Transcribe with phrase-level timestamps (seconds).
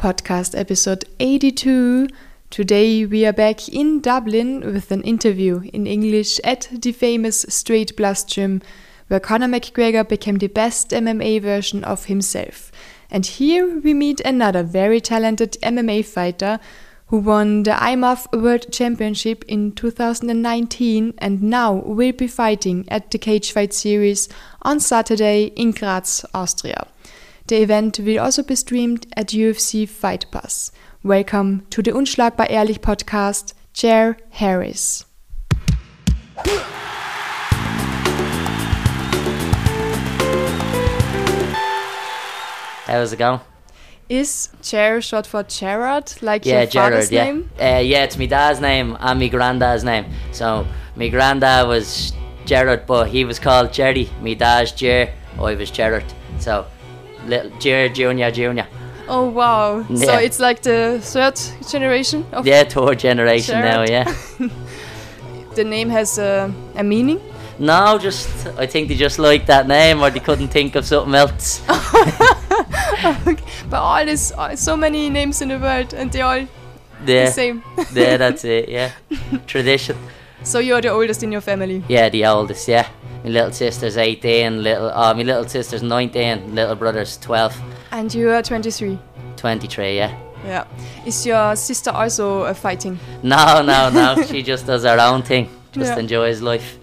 [0.00, 2.08] podcast episode 82.
[2.48, 7.94] Today we are back in Dublin with an interview in English at the famous Straight
[7.98, 8.62] Blast Gym,
[9.08, 12.72] where Conor McGregor became the best MMA version of himself.
[13.10, 16.60] And here we meet another very talented MMA fighter
[17.08, 23.18] who won the IMMAF World Championship in 2019 and now will be fighting at the
[23.18, 24.30] Cage Fight Series
[24.62, 26.86] on Saturday in Graz, Austria.
[27.50, 30.70] The event will also be streamed at UFC Fight Pass.
[31.02, 35.04] Welcome to the Unschlagbar Ehrlich podcast, Jer Harris.
[42.86, 43.40] How's it going?
[44.08, 47.10] Is Jer short for Gerard, like yeah, your father's Gerard.
[47.10, 47.50] Yeah, name?
[47.60, 48.04] uh, yeah.
[48.04, 50.06] It's my dad's name and my granddad's name.
[50.30, 52.12] So my granddad was
[52.44, 54.08] Gerard, but he was called Jerry.
[54.20, 55.12] My dad's Jer.
[55.36, 56.04] I was Gerard.
[56.38, 56.64] So
[57.26, 58.66] little Jer Junior Junior.
[59.08, 59.84] Oh wow!
[59.94, 61.38] So it's like the third
[61.68, 63.82] generation of Yeah, third generation now.
[63.82, 64.04] Yeah.
[65.56, 67.20] the name has a, a meaning.
[67.58, 71.14] No, just I think they just liked that name, or they couldn't think of something
[71.14, 71.62] else.
[73.02, 73.42] Okay.
[73.70, 76.46] But all this, uh, so many names in the world, and they all
[77.04, 77.62] the same.
[77.94, 78.68] yeah, that's it.
[78.68, 78.92] Yeah,
[79.46, 79.96] tradition.
[80.42, 81.82] So you're the oldest in your family.
[81.88, 82.68] Yeah, the oldest.
[82.68, 82.88] Yeah,
[83.24, 84.62] my little sister's eighteen.
[84.62, 86.54] Little, oh, my little sister's nineteen.
[86.54, 87.54] Little brother's twelve.
[87.92, 88.98] And you are 23.
[89.36, 90.16] 23, yeah.
[90.46, 90.64] Yeah.
[91.04, 92.98] Is your sister also uh, fighting?
[93.22, 94.22] No, no, no.
[94.26, 95.48] she just does her own thing.
[95.72, 95.98] Just Yeah.
[95.98, 96.78] enjoys life.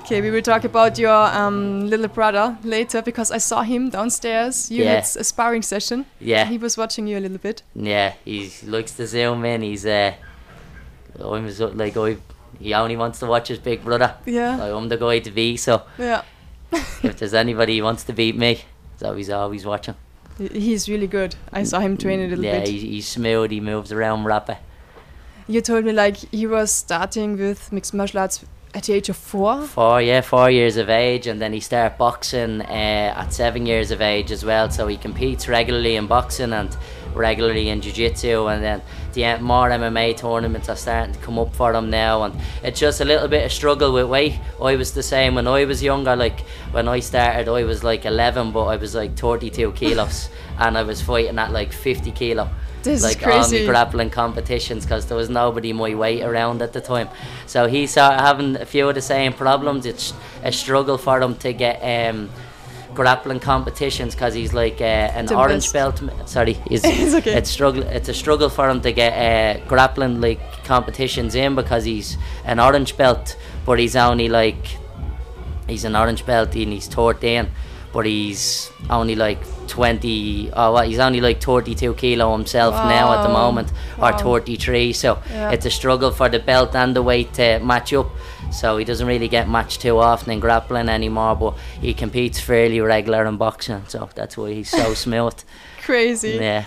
[0.00, 4.70] Okay, we will talk about your um, little brother later because I saw him downstairs.
[4.70, 4.94] You Yeah.
[4.96, 6.04] had a sparring session.
[6.20, 7.62] Yeah, He was watching you a little bit.
[7.74, 8.12] yeah.
[8.24, 9.62] He likes to zoom in.
[9.62, 10.12] He's uh,
[11.20, 11.46] I'm
[11.76, 12.16] like I.
[12.58, 14.14] He only wants to watch his big brother.
[14.26, 14.56] Yeah.
[14.56, 15.56] Like, I'm the guy to beat.
[15.58, 16.22] So Yeah.
[16.72, 18.62] if there's anybody who wants to beat me,
[18.96, 19.94] so he's always watching.
[20.38, 21.36] He's really good.
[21.52, 22.68] I saw him train a little yeah, bit.
[22.68, 23.50] He's, he's smooth.
[23.50, 24.58] He moves around rapid.
[25.46, 29.16] You told me like he was starting with mixed martial arts at the age of
[29.16, 29.62] four.
[29.62, 33.90] Four, yeah, four years of age, and then he started boxing uh, at seven years
[33.90, 34.70] of age as well.
[34.70, 36.76] So he competes regularly in boxing and
[37.14, 38.82] regularly in jiu-jitsu, and then
[39.12, 43.00] the more MMA tournaments are starting to come up for them now, and it's just
[43.00, 44.38] a little bit of struggle with weight.
[44.62, 46.16] I was the same when I was younger.
[46.16, 46.40] Like
[46.72, 50.82] when I started, I was like 11, but I was like 32 kilos, and I
[50.82, 52.50] was fighting at like 50 kilo
[52.82, 56.80] This like all my grappling competitions because there was nobody my weight around at the
[56.80, 57.08] time.
[57.46, 59.86] So he started having a few of the same problems.
[59.86, 62.28] It's a struggle for him to get um,
[62.94, 64.84] grappling competitions because he's like uh,
[65.18, 66.00] an The orange best.
[66.00, 66.28] belt.
[66.28, 66.84] Sorry, It's
[67.14, 67.34] okay.
[67.38, 67.82] It's struggle.
[67.82, 72.60] It's a struggle for him to get uh, grappling like competitions in because he's an
[72.60, 74.64] orange belt, but he's only like
[75.68, 77.48] he's an orange belt and he's 13
[77.94, 79.38] but he's only like
[79.68, 83.44] 20 oh what he's only like 32 kilo himself now at the Wow.
[83.50, 84.18] moment or Wow.
[84.18, 85.52] 33 so Yeah.
[85.52, 88.08] it's a struggle for the belt and the weight to match up
[88.54, 92.80] so he doesn't really get matched too often in grappling anymore but he competes fairly
[92.80, 95.34] regular in boxing so that's why he's so smooth
[95.82, 96.38] Crazy.
[96.40, 96.64] yeah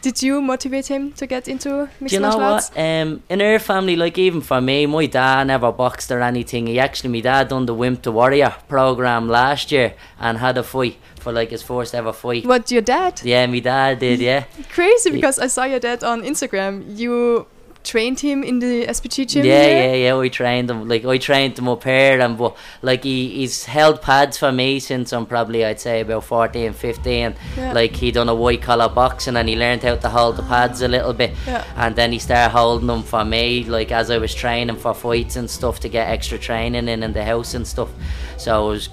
[0.00, 2.70] Did you motivate him to get into mixed Do you know martial arts?
[2.70, 2.78] what?
[2.78, 6.68] Um, in our family, like even for me, my dad never boxed or anything.
[6.68, 10.62] He actually, my dad done the Wimp to Warrior program last year and had a
[10.62, 12.46] fight for like his first ever fight.
[12.46, 13.20] What your dad?
[13.24, 14.20] Yeah, my dad did.
[14.20, 16.96] Yeah, Crazy because I saw your dad on Instagram.
[16.96, 17.48] You
[17.84, 19.46] trained him in the SBG gym.
[19.46, 19.88] yeah, here?
[19.88, 20.18] yeah, yeah.
[20.18, 20.88] We trained him.
[20.88, 24.78] Like I trained him up here, and but like he, he's held pads for me
[24.80, 27.34] since I'm probably I'd say about 14, 15.
[27.56, 27.72] Yeah.
[27.72, 30.82] Like he done a white collar boxing, and he learned how to hold the pads
[30.82, 31.34] a little bit.
[31.46, 31.64] Yeah.
[31.76, 35.36] and then he started holding them for me like as I was training for fights
[35.36, 37.90] and stuff to get extra training in in the house and stuff
[38.36, 38.88] so it was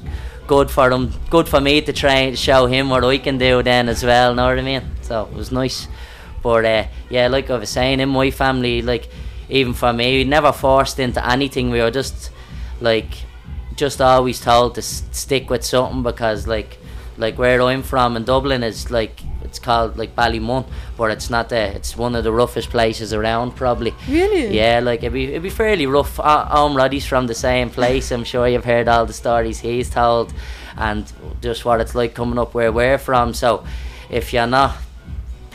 [0.48, 3.90] good for him good for me to train show him what I can do then
[3.90, 5.88] as well know what I mean so it was nice
[6.46, 9.10] but uh, yeah like I was saying in my family like
[9.50, 11.72] even for me we never forced into anything.
[11.72, 12.30] We were just
[12.80, 13.12] like
[13.76, 16.78] just always told to s- stick with something because like
[17.18, 20.66] like where I'm from in Dublin is like it's called like Ballymun
[20.98, 23.94] but it's not the it's one of the roughest places around probably.
[24.08, 24.56] Really?
[24.56, 26.20] yeah like it'd be, it'd be fairly rough.
[26.20, 28.12] Uh, Owen Roddy's from the same place.
[28.12, 30.32] I'm sure you've heard all the stories he's told
[30.78, 31.12] and
[31.42, 33.34] just what it's like coming up where we're from.
[33.34, 33.66] So
[34.10, 34.76] if you're not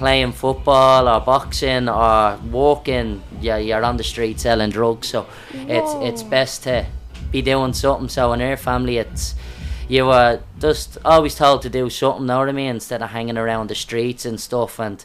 [0.00, 5.08] playing football or boxing or walking, yeah, you're on the street selling drugs.
[5.08, 6.86] So it's it's best to
[7.30, 8.08] be doing something.
[8.08, 9.34] So in our family, it's
[9.88, 12.24] you were just always told to do something.
[12.26, 12.76] Know what I mean?
[12.76, 14.80] Instead of hanging around the streets and stuff.
[14.80, 15.04] And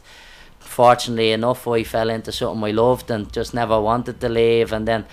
[0.59, 4.71] fortunately enough, I fell into something I loved and just never wanted to leave.
[4.73, 5.05] And then.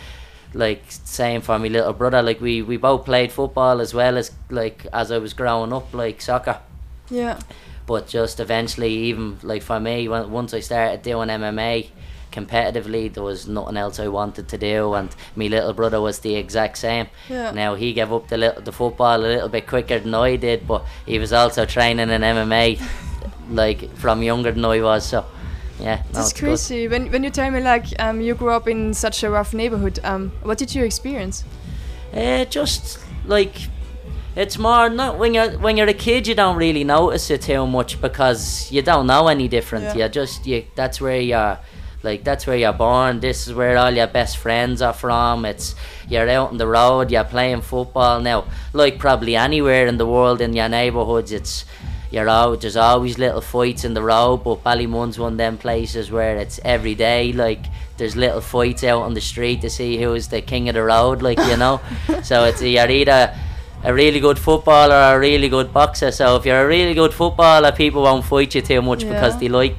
[0.54, 4.32] Like same for my little brother, like we, we both played football as well as
[4.50, 6.58] like as I was growing up, like soccer
[7.08, 7.38] Yeah.
[7.86, 11.88] But just eventually, even like for me, when, once I started doing MMA
[12.32, 16.34] competitively, there was nothing else I wanted to do, and my little brother was the
[16.36, 17.08] exact same.
[17.28, 17.50] Yeah.
[17.50, 20.66] Now he gave up the little, the football a little bit quicker than I did,
[20.66, 22.80] but he was also training in MMA,
[23.50, 25.06] like from younger than I was.
[25.06, 25.24] So,
[25.78, 26.46] yeah, no, That's it's good.
[26.46, 26.88] crazy.
[26.88, 29.98] When when you tell me like um, you grew up in such a rough neighborhood,
[30.04, 31.44] um, what did you experience?
[32.14, 33.68] Uh, just like
[34.34, 37.66] it's more not when you're when you're a kid you don't really notice it too
[37.66, 39.96] much because you don't know any different.
[39.96, 40.06] Yeah.
[40.06, 41.58] You just you that's where you're
[42.02, 43.20] like that's where you're born.
[43.20, 45.44] This is where all your best friends are from.
[45.44, 45.74] It's
[46.08, 48.46] you're out on the road, you're playing football now.
[48.72, 51.64] Like probably anywhere in the world in your neighbourhoods, it's
[52.10, 52.60] you're out.
[52.60, 56.60] There's always little fights in the road, but Ballymun's one of them places where it's
[56.64, 57.32] every day.
[57.32, 57.64] Like
[57.96, 61.22] there's little fights out on the street to see who's the king of the road.
[61.22, 61.80] Like you know,
[62.22, 63.34] so it's you're either
[63.84, 66.10] a really good footballer or a really good boxer.
[66.10, 69.48] So if you're a really good footballer, people won't fight you too much because they
[69.48, 69.74] like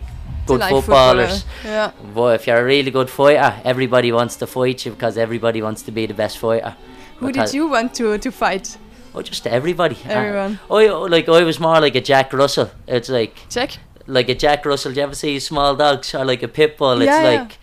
[0.45, 1.43] good like footballers.
[1.43, 1.73] footballer.
[1.73, 1.91] Yeah.
[2.13, 5.81] But if you're a really good fighter, everybody wants to fight you because everybody wants
[5.83, 6.75] to be the best fighter.
[7.17, 8.77] Who did you want to to fight?
[9.15, 9.95] Oh, just everybody.
[10.05, 10.59] Everyone.
[10.69, 12.71] Uh, I like I was more like a Jack Russell.
[12.87, 13.77] It's like Jack.
[14.07, 14.91] like a Jack Russell.
[14.91, 16.99] Do you ever see small dogs or like a pit bull?
[17.01, 17.41] It's Yeah, yeah.
[17.41, 17.57] like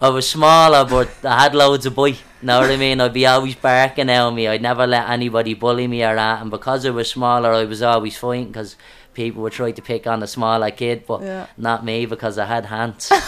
[0.00, 2.20] I was smaller, but I had loads of bite.
[2.44, 3.00] Know what I mean?
[3.00, 4.46] I'd be always barking at me.
[4.46, 6.42] I'd never let anybody bully me or that.
[6.42, 8.76] And because I was smaller, I was always fighting because
[9.14, 11.46] people would try to pick on a smaller kid, but Yeah.
[11.56, 13.10] not me because I had hands.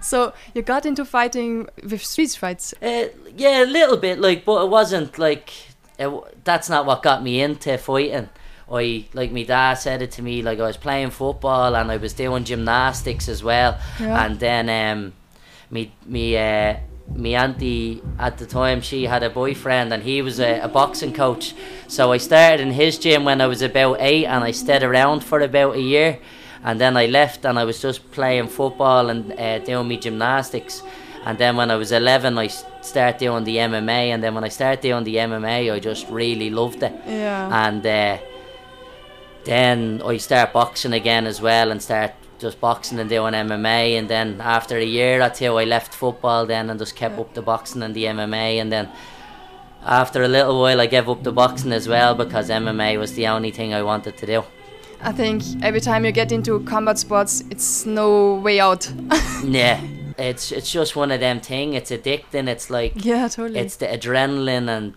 [0.00, 2.74] So you got into fighting with street fights.
[2.82, 3.06] Uh,
[3.36, 5.50] yeah, a little bit, like, but it wasn't like
[5.98, 6.10] it,
[6.44, 8.28] that's not what got me into fighting.
[8.70, 11.96] I like my dad said it to me like I was playing football and I
[11.96, 14.24] was doing gymnastics as well, Yeah.
[14.26, 15.12] and then um,
[15.70, 16.76] me me uh,
[17.08, 21.12] me auntie at the time she had a boyfriend and he was a, a boxing
[21.12, 21.54] coach,
[21.86, 25.22] so I started in his gym when I was about eight and I stayed around
[25.22, 26.18] for about a year,
[26.64, 30.82] and then I left and I was just playing football and uh, doing my gymnastics.
[31.26, 34.12] And then when I was 11, i started doing the MMA.
[34.12, 36.92] And then when I started doing the MMA, I just really loved it.
[37.06, 37.66] Yeah.
[37.66, 38.18] And uh,
[39.44, 43.98] then I start boxing again as well and start just boxing and doing MMA.
[43.98, 47.34] And then after a year or two, I left football then and just kept up
[47.34, 48.60] the boxing and the MMA.
[48.60, 48.88] And then
[49.84, 53.26] after a little while, I gave up the boxing as well because MMA was the
[53.26, 54.44] only thing I wanted to do.
[55.00, 58.90] I think every time you get into combat sports, it's no way out.
[59.44, 59.82] yeah,
[60.16, 61.74] it's it's just one of them thing.
[61.74, 62.48] It's addicting.
[62.48, 63.60] It's like yeah, totally.
[63.60, 64.94] it's the adrenaline and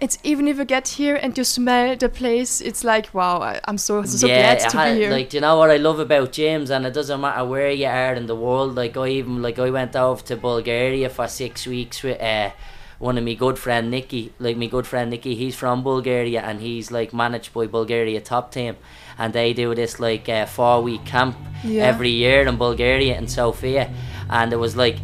[0.00, 3.60] It's even if you get here and you smell the place, it's like wow, I,
[3.66, 5.10] I'm so so yeah, glad to ha- be here.
[5.10, 7.86] like do you know what I love about gyms, and it doesn't matter where you
[7.86, 8.74] are in the world.
[8.76, 12.50] Like I even like I went over to Bulgaria for six weeks with uh,
[12.98, 14.32] one of my good friend Nicky.
[14.38, 18.52] Like my good friend Nicky, he's from Bulgaria and he's like managed by Bulgaria top
[18.52, 18.76] team,
[19.18, 21.84] and they do this like uh, four week camp Yeah.
[21.92, 23.90] every year in Bulgaria in Sofia,
[24.30, 24.96] and it was like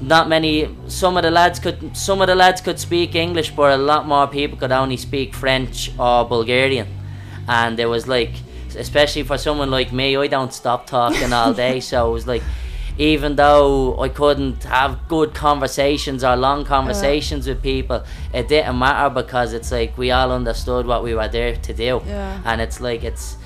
[0.00, 3.72] not many some of the lads could some of the lads could speak english but
[3.72, 6.88] a lot more people could only speak french or bulgarian
[7.48, 8.32] and it was like
[8.76, 12.42] especially for someone like me i don't stop talking all day so it was like
[12.98, 16.68] even though i couldn't have good conversations or long uh-huh.
[16.76, 18.02] conversations with people
[18.32, 22.00] it didn't matter because it's like we all understood what we were there to do
[22.06, 22.40] Yeah.
[22.44, 23.36] and it's like it's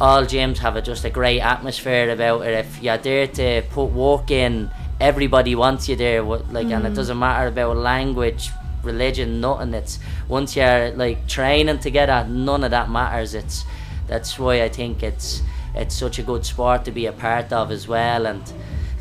[0.00, 2.52] all gyms have a, just a great atmosphere about it.
[2.52, 6.24] If you're there to put work in, everybody wants you there.
[6.24, 6.96] What like, and it mm.
[6.96, 8.50] doesn't matter about language,
[8.82, 9.74] religion, nothing.
[9.74, 9.98] It's
[10.28, 13.34] once you're like training together, none of that matters.
[13.34, 13.64] It's
[14.06, 15.42] that's why I think it's
[15.74, 18.42] it's such a good sport to be a part of as well, and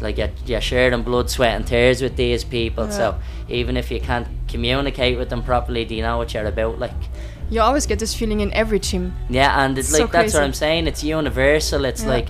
[0.01, 2.91] like you're, you're sharing blood, sweat, and tears with these people.
[2.91, 6.79] So even if you can't communicate with them properly, do you know what you're about?
[6.79, 6.91] Like.
[7.49, 9.13] you always get this feeling in every team.
[9.29, 10.43] Yeah, and it's So like that's what.
[10.43, 10.87] I'm saying.
[10.87, 11.85] It's universal.
[11.85, 12.09] It's Yeah.
[12.09, 12.27] like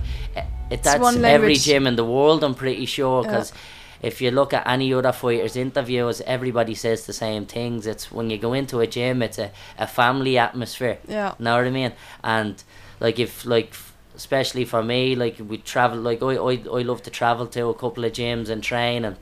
[0.70, 2.44] eh, it, that's one every gym in the world.
[2.44, 3.28] I'm pretty sure Yeah.
[3.30, 3.52] because
[4.02, 7.86] if you look at any other fighters' interviews, everybody says the same things.
[7.86, 10.98] It's when you go into a gym, it's a, a family atmosphere.
[11.08, 11.34] Yeah.
[11.38, 11.92] Know what I mean?
[12.22, 12.62] And
[13.00, 13.74] like if like
[14.14, 15.98] especially for me, like we travel.
[15.98, 19.16] Like I I, I love to travel to a couple of gyms and train and.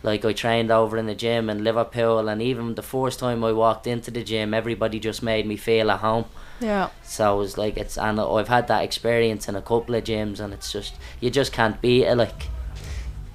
[0.00, 3.50] Like I trained over in the gym in Liverpool, and even the first time I
[3.50, 6.26] walked into the gym, everybody just made me feel at home.
[6.60, 6.90] Yeah.
[7.02, 10.40] So it was like it's and I've had that experience in a couple of gyms
[10.40, 12.48] and it's just you just can't beat it like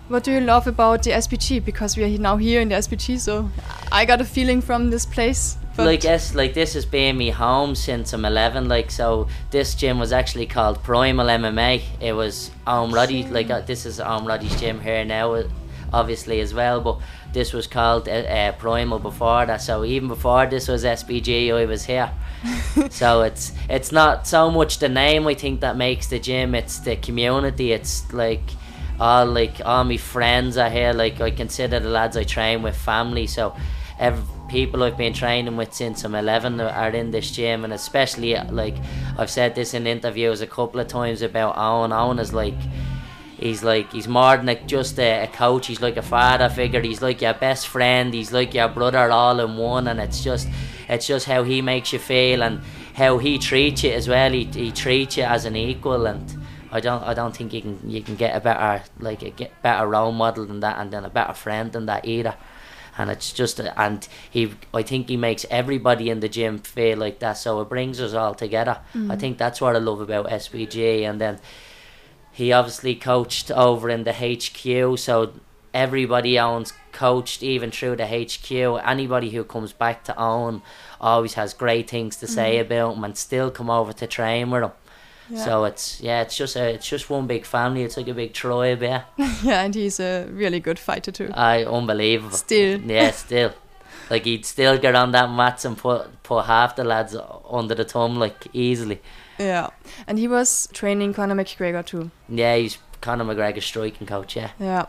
[0.09, 1.63] What do you love about the SBG?
[1.63, 3.49] Because we are now here in the SBG, so
[3.91, 5.57] I got a feeling from this place.
[5.77, 9.97] Like yes like this has been me home since I'm 11 like so this gym
[9.97, 14.55] was actually called Primal MMA it was Owen Roddy like uh, this is Owen Roddy's
[14.59, 15.33] gym here now
[15.93, 16.99] obviously as well but
[17.31, 21.65] this was called uh, uh, Primal before that so even before this was SBG I
[21.65, 22.11] was here
[22.89, 26.55] so it's it's not so much the name I think that makes the gym.
[26.55, 27.71] It's the community.
[27.71, 28.43] It's like
[28.99, 30.93] all like all my friends are here.
[30.93, 33.27] Like I consider the lads I train with family.
[33.27, 33.55] So
[33.99, 38.35] every people I've been training with since I'm 11 are in this gym, and especially
[38.35, 38.75] like
[39.17, 41.91] I've said this in interviews a couple of times about Owen.
[41.91, 42.59] Owen is like
[43.37, 45.67] he's like he's more than like just a, a, coach.
[45.67, 46.81] He's like a father figure.
[46.81, 48.13] He's like your best friend.
[48.13, 50.47] He's like your brother all in one, and it's just
[50.89, 52.61] it's just how he makes you feel and
[52.95, 54.31] how he treats you as well.
[54.31, 57.89] He, he treats you as an equal, and I don't I don't think you can
[57.89, 61.05] you can get a better like a get better role model than that, and then
[61.05, 62.35] a better friend than that either.
[62.95, 67.19] And it's just and he I think he makes everybody in the gym feel like
[67.19, 68.79] that, so it brings us all together.
[68.93, 69.11] Mm.
[69.11, 71.39] I think that's what I love about SBG, and then
[72.33, 75.33] he obviously coached over in the HQ, so
[75.73, 78.51] everybody Owen's coached even through the HQ.
[78.85, 80.61] Anybody who comes back to Owen
[80.99, 82.61] always has great things to say mm.
[82.61, 84.71] about him and still come over to train with him.
[85.29, 85.45] Yeah.
[85.45, 87.83] So it's yeah, it's just a it's just one big family.
[87.83, 89.03] It's like a big tribe, yeah.
[89.43, 91.31] yeah, and he's a really good fighter too.
[91.33, 92.35] I unbelievable.
[92.35, 92.81] Still.
[92.81, 93.53] Yeah, still.
[94.09, 97.15] Like he'd still get on that mats and put put half the lads
[97.49, 99.01] under the thumb like easily.
[99.39, 99.69] Yeah,
[100.07, 102.11] and he was training Conor McGregor too.
[102.29, 104.35] Yeah, he's Conor McGregor's striking coach.
[104.35, 104.51] Yeah.
[104.59, 104.85] Yeah,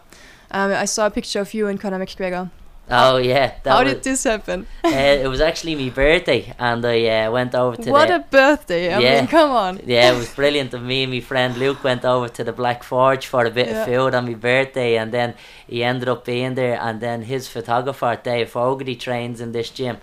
[0.50, 2.50] um, I saw a picture of you and Conor McGregor.
[2.90, 3.54] Oh yeah.
[3.64, 4.66] How was, did this happen?
[4.84, 7.90] uh, it was actually my birthday, and I uh, went over to.
[7.90, 8.92] What the, a birthday!
[8.92, 9.80] I yeah, mean, come on.
[9.86, 10.74] Yeah, it was brilliant.
[10.74, 13.68] And me and my friend Luke went over to the Black Forge for a bit
[13.68, 13.80] yeah.
[13.80, 15.34] of food on my birthday, and then
[15.66, 16.78] he ended up being there.
[16.78, 19.96] And then his photographer Dave Fogarty trains in this gym,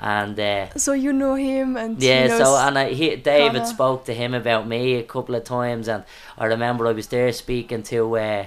[0.00, 3.66] and uh, so you know him and yeah so and I, he David Connor.
[3.66, 6.02] spoke to him about me a couple of times and
[6.36, 8.46] I remember I was there speaking to uh,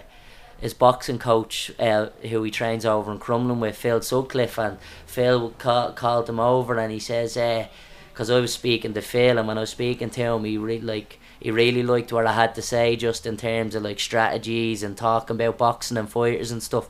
[0.65, 5.51] his boxing coach uh, who he trains over in Crumlin with Phil Sutcliffe and Phil
[5.60, 9.48] call, called him over and he says because uh, I was speaking to Phil and
[9.48, 12.55] when I was speaking to him he really like he really liked what I had
[12.55, 16.63] to say just in terms of like strategies and talking about boxing and fighters and
[16.63, 16.89] stuff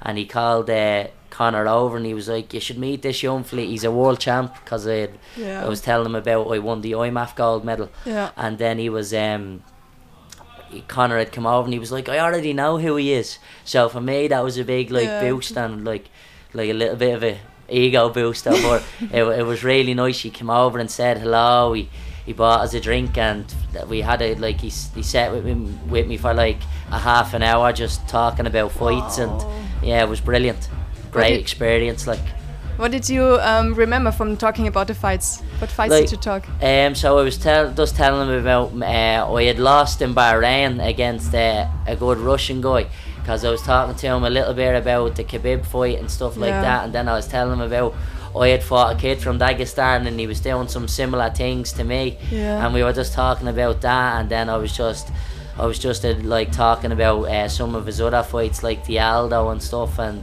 [0.00, 3.44] and he called uh, Conor over and he was like, "You should meet this young
[3.44, 3.68] fleet.
[3.68, 5.62] He's a world champ." Because I, yeah.
[5.62, 8.30] I was telling him about I won the IMMAF gold medal, yeah.
[8.34, 9.62] and then he was um,
[10.88, 13.88] Conor had come over and he was like, "I already know who he is." So
[13.88, 15.20] for me, that was a big like yeah.
[15.20, 16.08] boost and like
[16.52, 18.50] like a little bit of a ego booster.
[18.50, 20.20] But it, it was really nice.
[20.20, 21.72] He came over and said hello.
[21.72, 21.88] He
[22.26, 23.52] he bought us a drink and
[23.88, 25.54] we had a like he he sat with me
[25.88, 26.60] with me for like
[26.90, 29.44] a half an hour just talking about fights and
[29.82, 30.68] yeah, it was brilliant
[31.10, 32.06] great did, experience.
[32.06, 32.20] Like,
[32.80, 35.42] what did you um, remember from talking about the fights?
[35.58, 36.48] What fights like, did you talk?
[36.62, 40.84] Um, so I was tell, just telling him about uh, I had lost in Bahrain
[40.84, 44.74] against uh, a good Russian guy because I was talking to him a little bit
[44.74, 46.62] about the Khabib fight and stuff like yeah.
[46.62, 47.94] that, and then I was telling him about
[48.34, 51.84] I had fought a kid from Dagestan and he was doing some similar things to
[51.84, 52.64] me, yeah.
[52.64, 55.10] and we were just talking about that, and then I was just.
[55.58, 58.98] I was just uh, like talking about uh, some of his other fights, like the
[58.98, 60.22] Aldo and stuff, and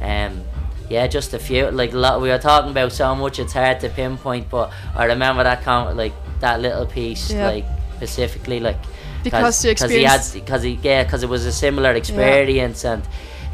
[0.00, 0.42] um,
[0.88, 1.70] yeah, just a few.
[1.70, 4.48] Like a lot, we were talking about so much, it's hard to pinpoint.
[4.48, 7.46] But I remember that comment, like that little piece, yeah.
[7.46, 7.64] like
[7.96, 8.78] specifically, like
[9.22, 12.94] because because he had because he yeah because it was a similar experience yeah.
[12.94, 13.02] and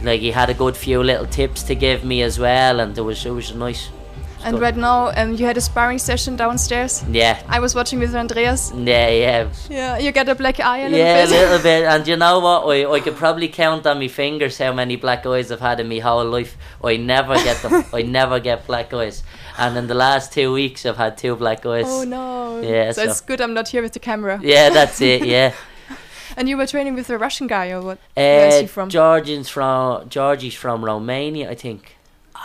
[0.04, 3.02] like he had a good few little tips to give me as well, and it
[3.02, 3.88] was it was nice.
[4.44, 7.02] And right now, um, you had a sparring session downstairs.
[7.10, 7.42] Yeah.
[7.48, 8.72] I was watching with Andreas.
[8.76, 9.48] Yeah, yeah.
[9.70, 11.30] Yeah, you get a black eye a little yeah, bit.
[11.30, 11.84] Yeah, a little bit.
[11.94, 12.66] And you know what?
[12.66, 15.88] I, I could probably count on my fingers how many black eyes I've had in
[15.88, 16.58] my whole life.
[16.82, 17.84] I never get them.
[17.92, 19.22] I never get black eyes.
[19.56, 21.86] And in the last two weeks, I've had two black eyes.
[21.86, 22.60] Oh no.
[22.60, 22.92] Yeah.
[22.92, 23.10] So, so.
[23.10, 24.40] it's good I'm not here with the camera.
[24.42, 25.24] Yeah, that's it.
[25.24, 25.54] Yeah.
[26.36, 27.98] and you were training with a Russian guy or what?
[27.98, 28.90] Uh, Where is he from?
[28.90, 31.96] Georgian's from Georgie's from Romania, I think.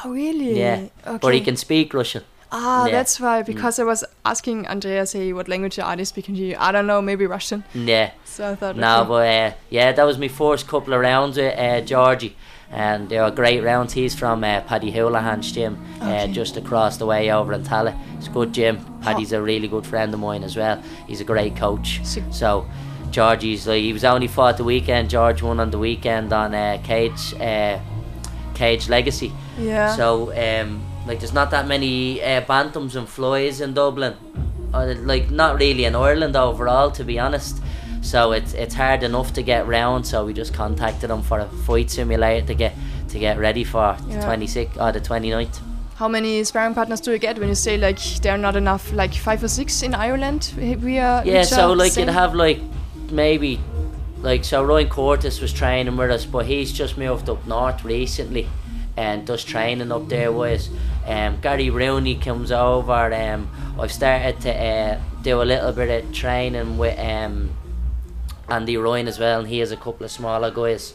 [0.04, 0.60] Oh really?
[0.60, 0.88] Yeah.
[1.06, 1.18] Okay.
[1.22, 2.24] But he can speak Russian.
[2.52, 2.92] Ah, yeah.
[2.92, 3.44] that's why.
[3.44, 3.46] Mm.
[3.46, 3.82] Because mm.
[3.82, 6.56] I was asking Andreas, hey, what language are they speaking to you?
[6.58, 7.64] I don't know, maybe Russian.
[7.74, 8.12] Yeah.
[8.26, 8.76] So I thought.
[8.76, 9.08] No, okay.
[9.08, 12.36] but uh, yeah, that was my first couple of rounds with uh, Georgie,
[12.72, 13.94] and they were great rounds.
[13.94, 18.00] He's from uh, Paddy Holohan's gym, uh, just across the way over in Tallaght.
[18.18, 18.84] It's a good gym.
[19.02, 19.40] Paddy's oh.
[19.40, 20.82] a really good friend of mine as well.
[21.08, 22.02] He's a great coach.
[22.32, 22.68] So.
[23.12, 25.10] Georgie's like he was only fought the weekend.
[25.10, 27.80] George won on the weekend on uh, Cage, uh,
[28.60, 29.32] Cage Legacy.
[29.58, 29.96] Yeah.
[29.96, 34.14] So um, like there's not that many uh, bantams and flies in Dublin,
[34.74, 37.62] uh, like not really in Ireland overall, to be honest.
[38.02, 40.06] So it's it's hard enough to get round.
[40.06, 42.74] So we just contacted them for a fight simulator to get
[43.10, 44.20] to get ready for yeah.
[44.20, 45.60] the 26th or the 29th.
[45.96, 48.92] How many sparring partners do you get when you say like there are not enough,
[48.94, 50.54] like five or six in Ireland?
[50.58, 51.44] We are yeah.
[51.44, 52.60] So like you'd have like
[53.10, 53.60] maybe
[54.22, 58.48] like so Ryan Curtis was training with us, but he's just moved up north recently
[58.98, 60.70] and does training up there with
[61.08, 63.14] um, Gary Rooney comes over.
[63.14, 63.50] Um,
[63.80, 67.52] I've started to uh, do a little bit of training with um,
[68.50, 70.94] Andy Ryan as well, and he has a couple of smaller guys.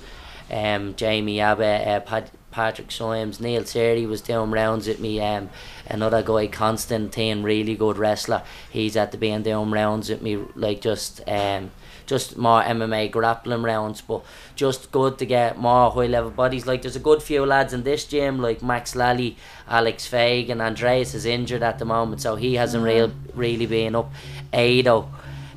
[0.50, 5.21] Um, Jamie Abbott, uh, Pat, Patrick Symes, Neil Terry was doing rounds with me.
[5.21, 5.49] Um,
[5.87, 8.43] another guy, Constantine, really good wrestler.
[8.71, 11.71] He's at the being doing rounds with me, like just um,
[12.06, 14.23] just more MMA grappling rounds, but
[14.56, 16.66] just good to get more high level bodies.
[16.66, 19.37] Like there's a good few lads in this gym, like Max Lally,
[19.68, 24.11] Alex Fagan, Andreas is injured at the moment, so he hasn't real really been up.
[24.52, 25.06] Ado,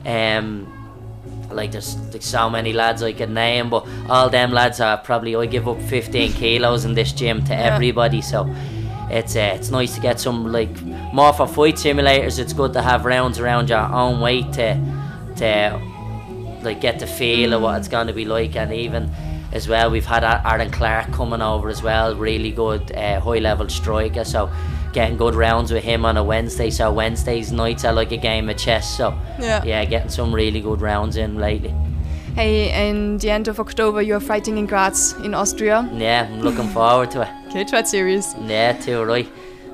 [0.06, 0.74] um,
[1.52, 5.36] like there's, there's so many lads I could name, but all them lads are probably
[5.36, 7.74] I give up 15 kilos in this gym to Yeah.
[7.76, 8.54] everybody, so
[9.10, 10.82] it's uh, it's nice to get some like
[11.14, 12.40] more for fight simulators.
[12.40, 14.78] It's good to have rounds around your own weight to
[15.38, 15.80] to
[16.68, 19.10] like get the feel of what it's going to be like, and even
[19.54, 23.40] as well we've had Ar- Aaron Clark coming over as well, really good uh, high
[23.40, 24.24] level striker.
[24.26, 24.50] So
[24.94, 26.70] getting good rounds with him on a Wednesday.
[26.70, 28.98] So Wednesdays nights are like a game of chess.
[28.98, 29.10] So
[29.40, 29.64] Yeah.
[29.64, 31.74] yeah, getting some really good rounds in lately.
[32.36, 35.90] Hey, in the end of October, you're fighting in Graz in Austria.
[35.94, 37.30] Yeah, I'm looking forward to it.
[37.52, 38.36] Cage fight series.
[38.46, 39.28] Yeah, too right.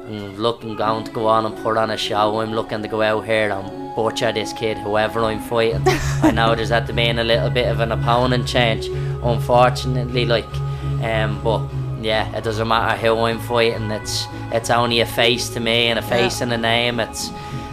[0.07, 2.39] I'm looking going to go on and put on a show.
[2.39, 5.83] I'm looking to go out here and butcher this kid, whoever I'm fighting.
[6.21, 8.87] I know there's at the being a little bit of an opponent change,
[9.23, 10.55] unfortunately, like,
[11.03, 11.61] um, but
[12.01, 13.91] yeah, it doesn't matter who I'm fighting.
[13.91, 16.99] It's it's only a face to me and a face and a name.
[16.99, 17.29] It's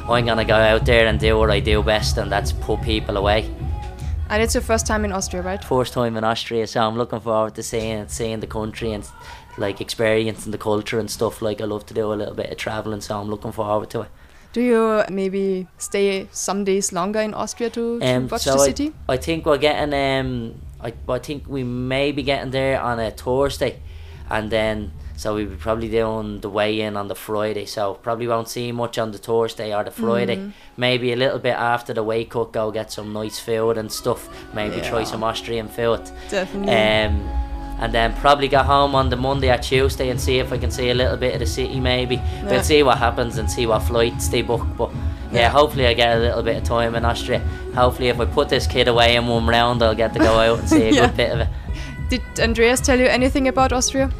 [0.09, 3.17] I'm gonna go out there and do what I do best, and that's put people
[3.17, 3.50] away.
[4.29, 5.62] And it's your first time in Austria, right?
[5.62, 9.05] First time in Austria, so I'm looking forward to seeing seeing the country and
[9.59, 11.43] like experiencing the culture and stuff.
[11.43, 14.03] Like I love to do a little bit of traveling, so I'm looking forward to
[14.03, 14.09] it.
[14.52, 18.59] Do you maybe stay some days longer in Austria to, to Um, watch so the
[18.59, 18.92] I, city?
[19.09, 23.11] I think we're getting um, I, I think we may be getting there on a
[23.11, 23.80] Thursday,
[24.28, 27.66] and then so we'll be probably doing the weigh in on the Friday.
[27.66, 30.37] So probably won't see much on the Thursday or the Friday.
[30.37, 30.50] Mm-hmm.
[30.78, 34.28] Maybe a little bit after the weigh cut, go get some nice food and stuff.
[34.54, 36.11] Maybe try some Austrian food.
[36.30, 36.75] Definitely.
[36.75, 37.50] Um,
[37.81, 40.71] and then probably go home on the Monday or Tuesday and see if I can
[40.71, 42.17] see a little bit of the city maybe.
[42.17, 42.45] Yeah.
[42.50, 44.67] We'll see what happens and see what flights they book.
[44.76, 44.91] But
[45.33, 47.41] yeah, hopefully I get a little bit of time in Austria.
[47.75, 50.59] Hopefully if I put this kid away in one round I'll get to go out
[50.61, 51.07] and see a Yeah.
[51.07, 51.49] good bit of it.
[52.11, 54.11] Did Andreas tell you anything about Austria?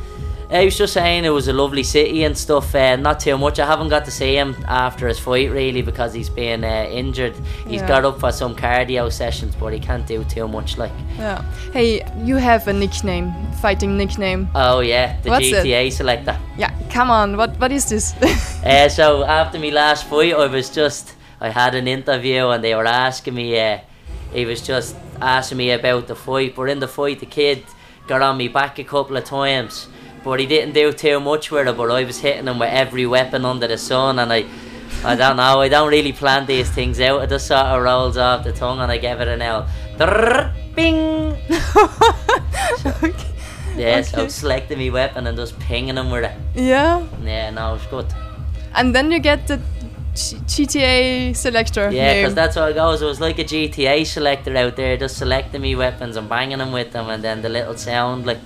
[0.51, 2.75] He was just saying it was a lovely city and stuff.
[2.75, 3.61] Uh, not too much.
[3.61, 7.35] I haven't got to see him after his fight really because he's been uh, injured.
[7.69, 7.87] He's Yeah.
[7.89, 10.77] got up for some cardio sessions, but he can't do too much.
[10.77, 11.43] Like, Yeah.
[11.73, 13.33] Hey, you have a nickname,
[13.63, 14.49] fighting nickname.
[14.57, 15.65] oh yeah, the What's it?
[15.65, 16.37] GTA selector.
[16.59, 17.37] Yeah, come on.
[17.37, 18.15] What what is this?
[18.65, 22.75] Uh, so after my last fight, I was just I had an interview and they
[22.75, 23.59] were asking me.
[23.59, 23.79] Uh,
[24.35, 27.63] he was just asking me about the fight, but in the fight, the kid
[28.07, 29.89] got on me back a couple of times,
[30.25, 31.77] but he didn't do too much with it.
[31.77, 34.45] But I was hitting him with every weapon under the sun, and I.
[35.05, 35.61] I don't know.
[35.61, 37.23] I don't really plan these things out.
[37.23, 39.67] It just sort of rolls off the tongue, and I give it an L.
[39.97, 41.37] Drrrr, Bing.
[43.77, 44.29] Yeah, so Okay.
[44.29, 46.33] selecting me weapon and just pinging him with it.
[46.55, 47.07] yeah.
[47.23, 48.07] Yeah, no, it's good.
[48.75, 49.59] And then you get the
[50.15, 53.01] G- GTA selector Yeah, because that's how it goes.
[53.01, 56.73] It was like a GTA selector out there, just selecting me weapons and banging them
[56.73, 58.41] with them, and then the little sound like.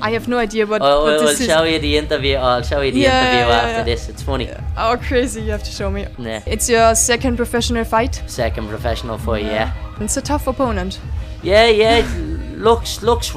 [0.00, 1.46] I have no idea what, Oh, what I'll this is.
[1.46, 2.36] show you the interview.
[2.36, 3.82] I'll show you the Yeah, interview yeah, after yeah.
[3.84, 4.08] this.
[4.08, 4.50] It's funny.
[4.76, 5.42] Oh, crazy!
[5.42, 6.06] You have to show me.
[6.18, 6.42] Yeah.
[6.46, 8.22] It's your second professional fight.
[8.26, 9.72] Second professional fight, yeah.
[10.00, 11.00] It's a tough opponent.
[11.42, 11.98] Yeah, yeah.
[11.98, 13.32] it looks looks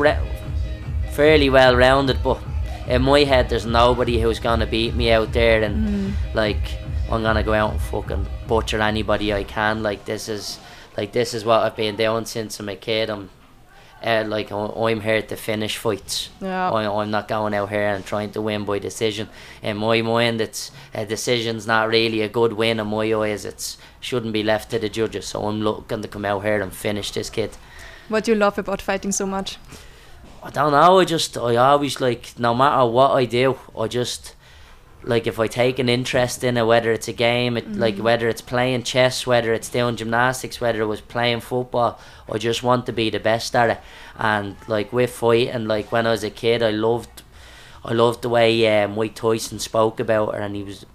[1.11, 2.39] fairly well rounded, but
[2.87, 6.13] in my head, there's nobody who's gonna beat me out there, and mm.
[6.33, 6.77] like
[7.11, 9.83] I'm gonna go out and fucking butcher anybody I can.
[9.83, 10.59] Like this is
[10.97, 13.09] like this is what I've been doing since I'm a kid.
[13.09, 13.29] I'm
[14.03, 16.29] uh, like I'm here to finish fights.
[16.41, 16.71] Yeah.
[16.71, 19.29] I, I'm not going out here and trying to win by decision.
[19.61, 22.79] In my mind, it's a decision's not really a good win.
[22.79, 25.25] In my eyes, it's shouldn't be left to the judges.
[25.27, 27.51] So I'm looking to come out here and finish this kid.
[28.09, 29.57] What do you love about fighting so much?
[30.43, 30.99] I don't know.
[30.99, 34.35] I just I always like no matter what I do, I just
[35.07, 38.27] like if I take an interest in it, whether it's a game, it, like whether
[38.27, 41.99] it's playing chess, whether it's doing gymnastics, whether it was playing football,
[42.31, 43.79] I just want to be the best at it.
[44.17, 47.23] And like with fighting, like when I was a kid, I loved,
[47.85, 50.85] I loved the way uh, Mike Tyson spoke about it, and he was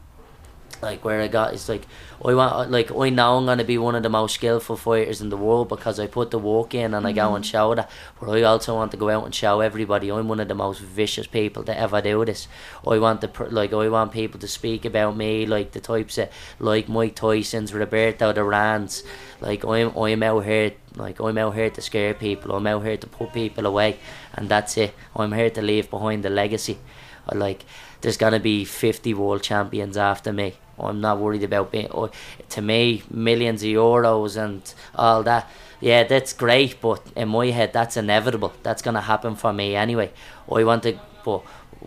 [0.82, 1.86] like where I got is like
[2.24, 5.28] I want like I know I'm gonna be one of the most skillful fighters in
[5.28, 7.50] the world because I put the work in and I go and mm-hmm.
[7.50, 7.88] show that.
[8.18, 10.80] But I also want to go out and show everybody I'm one of the most
[10.80, 12.48] vicious people to ever do this.
[12.86, 16.28] I want to like I want people to speak about me like the types of
[16.58, 19.04] like Mike Tyson's, Roberto Duran's.
[19.40, 22.56] Like I'm I'm out here like I'm out here to scare people.
[22.56, 23.98] I'm out here to put people away,
[24.34, 24.94] and that's it.
[25.14, 26.78] I'm here to leave behind the legacy.
[27.32, 27.64] Like
[28.00, 31.88] there's gonna be 50 world champions after me I'm not worried about being.
[31.90, 32.10] Oh,
[32.50, 34.62] to me, millions of euros and
[34.94, 35.48] all that.
[35.80, 38.52] Yeah, that's great, but in my head, that's inevitable.
[38.62, 40.12] That's gonna happen for me anyway.
[40.50, 41.40] I want to, but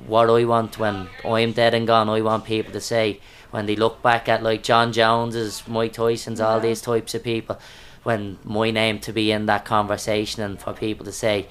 [0.07, 3.19] what I want when I'm dead and gone, I want people to say
[3.51, 7.57] when they look back at like Jon Jones's, Mike Tyson's, all these types of people,
[8.03, 11.47] when my name to be in that conversation and for people to say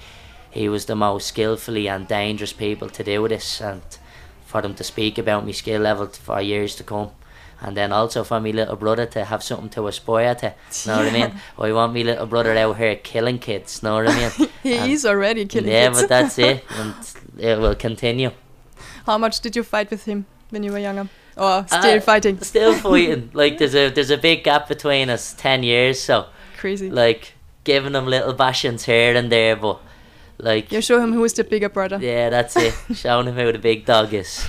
[0.51, 3.81] he was the most skillfully and dangerous people to do this and
[4.45, 7.11] for them to speak about my skill level for years to come
[7.61, 10.53] and then also for my little brother to have something to aspire to.
[10.87, 11.33] Know what I mean?
[11.59, 13.81] I want my little brother out here killing kids.
[13.83, 14.49] Know what I mean?
[14.63, 16.01] he And- is already killing yeah, kids.
[16.01, 16.93] but that's it, and
[17.37, 18.31] it will continue.
[19.05, 21.07] How much did you fight with him when you were younger?
[21.37, 22.39] Or still Uh, fighting?
[22.41, 23.29] Still fighting.
[23.33, 25.99] like there's a there's a big gap between us, ten years.
[26.01, 26.89] So Crazy.
[26.89, 27.33] like
[27.65, 29.79] giving him little bashings here and there, but
[30.39, 31.99] like you show him who is the bigger brother.
[32.01, 32.73] yeah, that's it.
[32.95, 34.45] Showing him who the big dog is.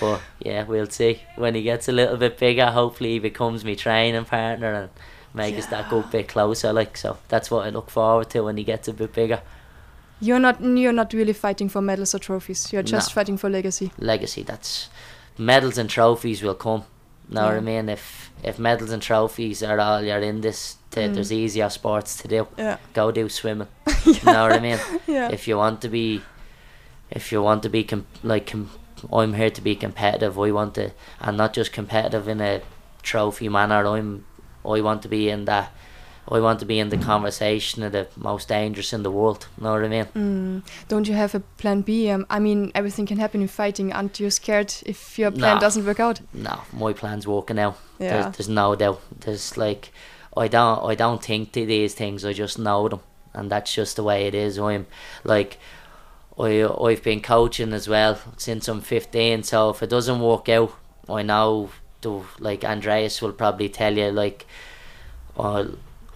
[0.00, 1.22] But yeah, we'll see.
[1.36, 4.90] When he gets a little bit bigger, hopefully he becomes my training partner and
[5.34, 6.72] make us that good bit closer.
[6.72, 9.40] Like so, that's what I look forward to when he gets a bit bigger.
[10.20, 12.72] You're not you're not really fighting for medals or trophies.
[12.72, 13.14] You're just No.
[13.14, 13.90] fighting for legacy.
[13.98, 14.42] Legacy.
[14.42, 14.88] That's
[15.38, 16.84] medals and trophies will come.
[17.28, 17.88] Know what I mean?
[17.88, 21.14] If if medals and trophies are all you're in this, t- Mm.
[21.14, 22.48] there's easier sports to do.
[22.58, 22.76] Yeah.
[22.92, 23.68] Go do swimming.
[24.04, 24.22] yeah.
[24.24, 24.78] Know what I mean?
[25.06, 25.30] Yeah.
[25.30, 26.20] if you want to be
[27.10, 28.70] if you want to be com- like com-
[29.12, 32.60] I'm here to be competitive I want to and not just competitive in a
[33.02, 34.24] trophy manner I'm
[34.64, 35.72] I want to be in that
[36.28, 39.72] I want to be in the conversation of the most dangerous in the world know
[39.72, 40.62] what I mean Mm.
[40.88, 42.10] Don't you have a plan B?
[42.10, 43.92] Um, I mean, everything can happen in fighting.
[43.92, 45.60] Aren't you scared if your plan No.
[45.60, 46.20] doesn't work out?
[46.32, 48.22] no my plan's working out Yeah.
[48.22, 49.92] there's, there's no doubt there's like
[50.36, 53.00] I don't I don't think to these things I just know them
[53.34, 54.86] and that's just the way it is I'm
[55.24, 55.58] like
[56.38, 60.72] I I've been coaching as well since I'm 15 so if it doesn't work out
[61.08, 64.46] I know the like Andreas will probably tell you like
[65.38, 65.66] I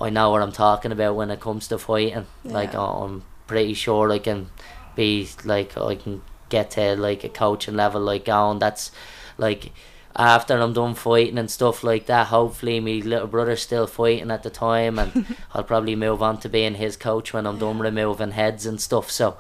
[0.01, 2.27] I know what I'm talking about when it comes to fighting.
[2.45, 4.51] Like I'm pretty sure I can
[4.95, 8.59] be like I can get to like a coaching level like going.
[8.59, 8.91] That's
[9.39, 9.73] like
[10.17, 14.45] after I'm done fighting and stuff like that hopefully my little brother's still fighting at
[14.45, 18.33] the time and I'll probably move on to being his coach when I'm done removing
[18.33, 19.11] heads and stuff.
[19.11, 19.37] So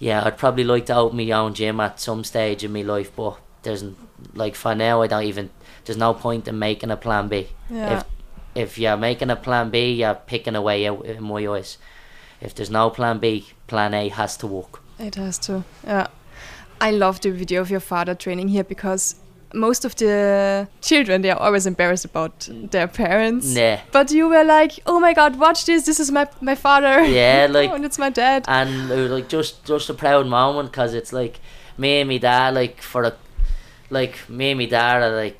[0.00, 3.10] yeah I'd probably like to open my own gym at some stage in my life
[3.14, 3.84] but there's
[4.34, 5.50] like for now I don't even
[5.84, 7.98] there's no point in making a plan B Yeah.
[7.98, 8.04] if
[8.54, 11.78] if you're making a plan B you're picking a way out in my eyes
[12.40, 15.62] if there's no plan B plan A has to work It has to.
[15.84, 16.06] Yeah.
[16.80, 19.14] I love the video of your father training here because
[19.52, 23.52] most of the children they are always embarrassed about their parents.
[23.54, 25.84] yeah But you were like, "Oh my God, watch this!
[25.86, 28.44] This is my my father." Yeah, like- oh, and it's my dad.
[28.48, 31.40] and it was like just just a proud moment because it's like
[31.78, 33.12] me and my dad like for a
[33.90, 35.38] like me and my dad are like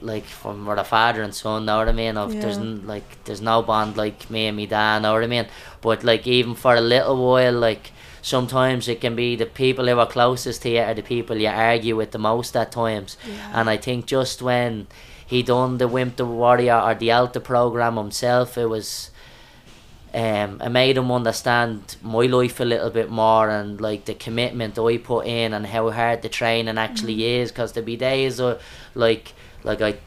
[0.00, 2.62] like from we're a father and son know what I mean of there's Yeah.
[2.62, 5.46] n- like there's no bond like me and my dad know what I mean
[5.82, 9.98] but like even for a little while like sometimes it can be the people who
[9.98, 13.16] are closest to you are the people you argue with the most at times
[13.52, 14.86] and I think just when
[15.26, 19.10] he done the Wimp the Warrior or the Alta program himself it was
[20.12, 24.76] um, it made him understand my life a little bit more and like the commitment
[24.76, 27.42] I put in and how hard the training actually Mm-hmm.
[27.42, 28.58] is because there be days uh,
[28.94, 29.98] like like I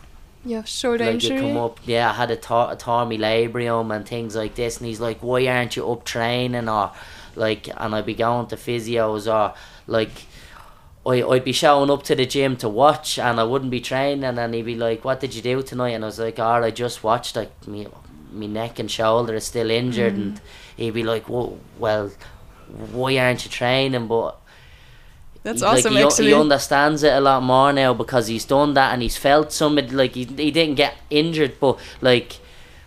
[0.45, 1.39] Your shoulder like you injury.
[1.53, 4.87] come up yeah I had a, tor- a torn labrum and things like this and
[4.87, 6.91] he's like why aren't you up training or
[7.35, 9.55] like and I'd be going to physios or
[9.87, 10.11] like
[11.05, 14.23] I, I'd be showing up to the gym to watch and I wouldn't be training
[14.23, 15.91] and he'd be like what did you do tonight?
[15.91, 17.87] And I was like oh I just watched like me
[18.31, 20.13] my neck and shoulder is still injured.
[20.13, 20.81] And mm-hmm.
[20.81, 22.11] he'd be like well, well
[22.91, 24.07] why aren't you training?
[24.07, 24.39] But
[25.43, 28.73] That's he- like, awesome, he, he understands it a lot more now because he's done
[28.75, 32.39] that and he's felt somebody like he, he didn't get injured but like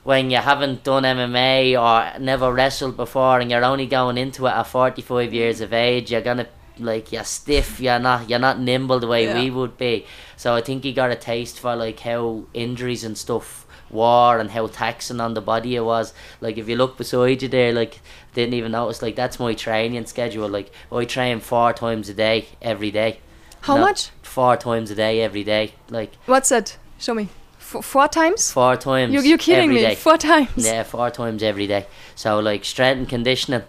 [0.07, 4.51] when you haven't done MMA or never wrestled before and you're only going into it
[4.51, 6.47] at 45 years of age you're gonna
[6.79, 9.40] like you're stiff you're not you're not nimble the way Yeah.
[9.40, 13.19] we would be so I think he got a taste for like how injuries and
[13.19, 17.42] stuff were and how taxing on the body it was like if you look beside
[17.42, 18.01] you there like
[18.35, 22.47] didn't even notice like that's my training schedule like I train four times a day
[22.62, 23.19] every day
[23.62, 24.11] How No, much?
[24.23, 26.77] four times a day every day like What's that?
[26.99, 27.29] Show me.
[27.74, 28.52] F- four times?
[28.52, 29.81] four times You you're kidding me?
[29.81, 29.94] day.
[29.96, 30.64] Four times?
[30.64, 31.87] Yeah, four times every day.
[32.14, 33.64] So like strength and conditioning,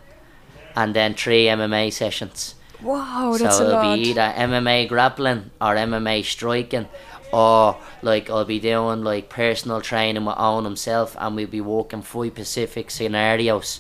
[0.76, 2.56] and then three MMA sessions.
[2.82, 6.88] Wow, that's so a it'll be either MMA grappling or MMA striking,
[7.34, 12.04] or like I'll be doing like personal training with Owen himself, and we'll be working
[12.04, 13.80] five Pacific scenarios,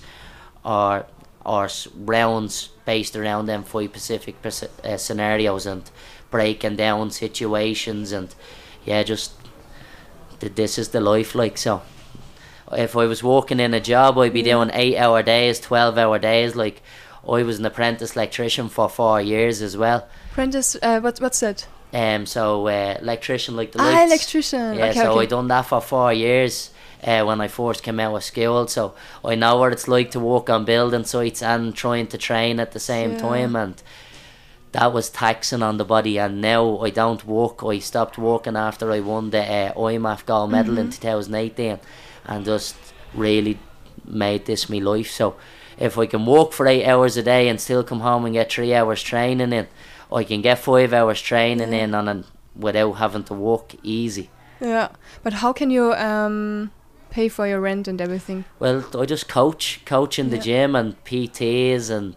[0.65, 1.06] or
[1.45, 5.91] or rounds based around them five Pacific uh, scenarios, and
[6.32, 8.34] breaking down situations and
[8.84, 9.37] yeah, just
[10.39, 11.82] this is the life like so.
[12.71, 14.56] If I was working in a job, I'd be Yeah.
[14.56, 16.56] doing eight hour days, twelve hour days.
[16.56, 16.82] Like
[17.28, 20.08] I was an apprentice electrician for four years as well.
[20.32, 21.65] Apprentice, uh, what, what's that?
[21.93, 24.76] Um, so uh, electrician like the Ah, electrician.
[24.76, 25.21] Yeah, okay, so okay.
[25.21, 26.71] I done that for four years
[27.02, 28.67] uh, when I first came out of school.
[28.67, 32.60] So I know what it's like to work on building sites and trying to train
[32.60, 33.17] at the same Yeah.
[33.19, 33.82] time, and
[34.73, 36.17] that was taxing on the body.
[36.19, 37.63] And now I don't walk.
[37.63, 40.99] I stopped walking after I won the uh, IMMAF gold medal in Mhm.
[40.99, 41.80] 2018,
[42.25, 42.75] and just
[43.13, 43.58] really
[44.06, 45.10] made this my life.
[45.12, 45.36] So
[45.77, 48.51] if I can walk for eight hours a day and still come home and get
[48.51, 49.67] three hours training in,
[50.12, 51.84] I can get five hours training Yeah.
[51.84, 52.23] in on an,
[52.56, 54.30] without having to walk easy.
[54.60, 54.89] Yeah,
[55.23, 56.71] but how can you um,
[57.10, 58.45] pay for your rent and everything?
[58.60, 62.15] Well, I just coach, coach in the gym and PTs, and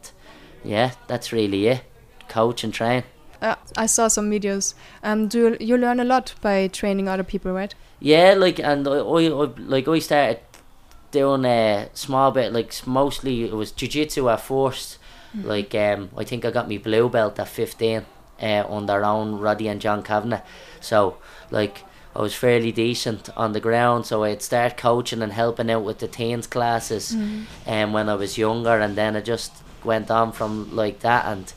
[0.65, 1.83] yeah, that's really it.
[2.31, 3.03] Coach and train.
[3.43, 4.75] Uh, I saw some videos.
[5.03, 7.75] Um, do you, you learn a lot by training other people, right?
[7.99, 10.41] Yeah, like and I, I, I like I started
[11.11, 14.99] doing a small bit, like mostly it was jujitsu at 1st
[15.43, 18.05] Like um, I think I got my blue belt at fifteen,
[18.43, 20.43] uh, on their Owen Roddy and John Kavanagh.
[20.81, 21.17] So
[21.51, 25.85] like I was fairly decent on the ground, so I'd start coaching and helping out
[25.85, 27.15] with the teens classes.
[27.15, 27.45] Mm.
[27.67, 29.53] um, when I was younger, and then I just
[29.85, 31.27] went on from like that.
[31.27, 31.53] And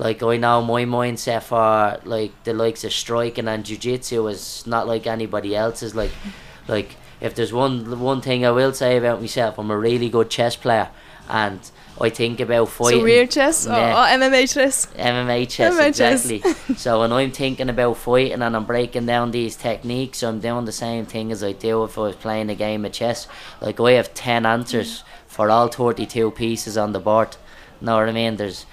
[0.00, 4.88] like I know my mindset for like the likes of striking and jiu-jitsu is not
[4.88, 5.94] like anybody else's.
[5.94, 6.10] Like,
[6.68, 10.30] like if there's one one thing I will say about myself, I'm a really good
[10.30, 10.88] chess player,
[11.28, 11.60] and
[12.00, 13.00] I think about fighting.
[13.00, 13.92] So real chess or, Yeah.
[13.92, 14.86] or MMA chess?
[14.96, 16.30] MMA chess, MMA chess.
[16.30, 16.76] exactly.
[16.76, 20.72] so when I'm thinking about fighting and I'm breaking down these techniques, I'm doing the
[20.72, 23.28] same thing as I do if I was playing a game of chess.
[23.60, 25.02] Like I have ten answers mm.
[25.26, 27.36] for all thirty-two pieces on the board.
[27.82, 28.36] Know what I mean?
[28.36, 28.64] There's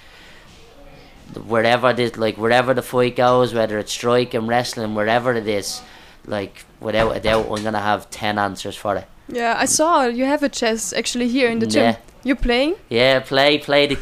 [1.46, 5.82] wherever this, like wherever the fight goes, whether it's striking, wrestling, wherever it is,
[6.26, 9.06] like without a doubt, I'm gonna have ten answers for it.
[9.28, 11.82] Yeah, I saw you have a chess actually here in the gym.
[11.84, 11.96] Yeah.
[12.24, 12.74] You playing?
[12.88, 13.98] Yeah, play, play the.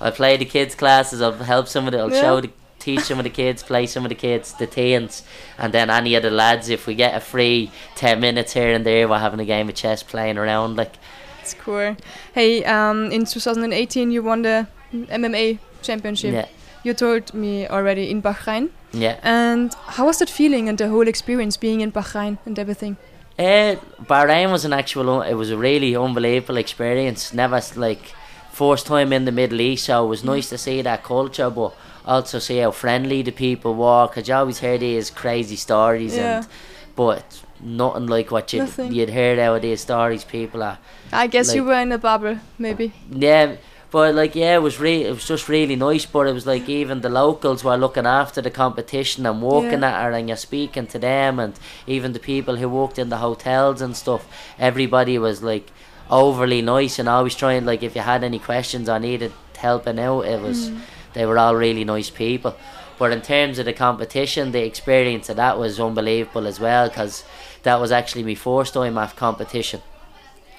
[0.00, 1.22] I play the kids' classes.
[1.22, 1.98] I'll help some of the.
[2.00, 2.20] I'll Yeah.
[2.20, 5.22] show the, teach some of the kids, play some of the kids, the teens,
[5.58, 6.68] and then any of the lads.
[6.68, 9.74] If we get a free ten minutes here and there, we're having a game of
[9.74, 10.76] chess, playing around.
[10.76, 10.92] Like,
[11.40, 11.96] It's cool.
[12.34, 16.34] Hey, um, in 2018 you won the MMA championship.
[16.34, 16.46] yeah,
[16.86, 18.68] You told me already in Bahrain.
[18.92, 19.16] yeah.
[19.22, 22.96] And how was that feeling and the whole experience being in Bahrain and everything?
[23.38, 23.74] Uh,
[24.12, 25.20] Bahrain was an actual.
[25.22, 27.34] It was a really unbelievable experience.
[27.34, 28.04] Never like
[28.52, 31.72] first time in the Middle East, so it was nice to see that culture, but
[32.06, 34.06] also see how friendly the people were.
[34.08, 36.36] Cause you always hear these crazy stories, Yeah.
[36.38, 36.46] and
[36.94, 38.62] but nothing like what you
[38.96, 40.24] you'd heard out of these stories.
[40.24, 40.78] People are
[41.12, 42.92] I guess you were in a bubble, maybe.
[43.10, 43.56] yeah.
[43.96, 46.04] But like yeah, it was really it was just really nice.
[46.04, 49.88] But it was like even the locals were looking after the competition and walking Yeah.
[49.88, 51.54] at her, and you're speaking to them, and
[51.86, 54.28] even the people who worked in the hotels and stuff.
[54.58, 55.70] Everybody was like
[56.10, 60.26] overly nice and always trying like if you had any questions or needed helping out,
[60.26, 60.78] it was mm.
[61.14, 62.54] they were all really nice people.
[62.98, 67.24] But in terms of the competition, the experience of that was unbelievable as well because
[67.62, 69.80] that was actually my first time at competition.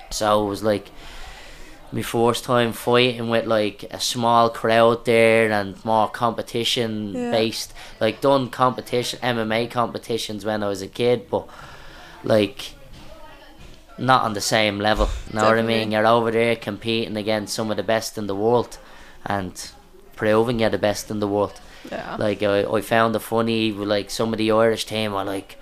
[0.10, 0.90] So it was like
[1.92, 7.32] my first time fighting with like a small crowd there and more competition Yeah.
[7.32, 7.74] based.
[8.00, 11.48] Like done competition MMA competitions when I was a kid, but
[12.24, 12.74] like
[13.98, 15.10] not on the same level.
[15.32, 15.92] You know what I mean?
[15.92, 18.78] You're over there competing against some of the best in the world
[19.26, 19.54] and
[20.16, 21.60] proving you're the best in the world.
[21.92, 22.16] Yeah.
[22.20, 25.58] Like I, I found it funny with like some of the Irish team were like,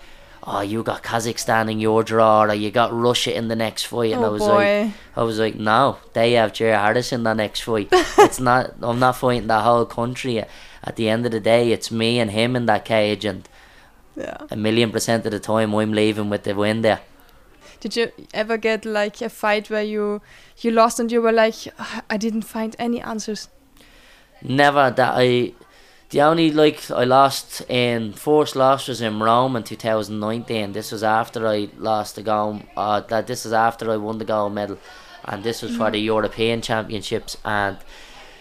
[0.47, 4.13] Oh, you got Kazakhstan in your draw or you got Russia in the next fight
[4.13, 4.93] and I oh was like boy.
[5.15, 7.89] I was like, No, they have Jerry Harris in the next fight.
[7.91, 10.43] it's not I'm not fighting the whole country.
[10.83, 13.49] At the end of the day it's me and him in that cage and
[14.15, 14.37] yeah.
[14.51, 17.01] a million percent of the time I'm leaving with the win there.
[17.79, 20.21] Did you ever get like a fight where you
[20.59, 23.49] you lost and you were like, "Ah, I didn't find any answers?
[24.41, 25.53] Never that I.
[26.15, 30.71] The only like I lost in first loss was in Rome in two thousand nineteen.
[30.71, 32.63] This was after I lost the gold.
[32.77, 34.77] Uh, that this is after I won the gold medal,
[35.25, 37.35] and this was for the European Championships.
[37.43, 37.79] And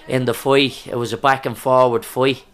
[0.07, 2.45] in the fight, it was a back and forward fight.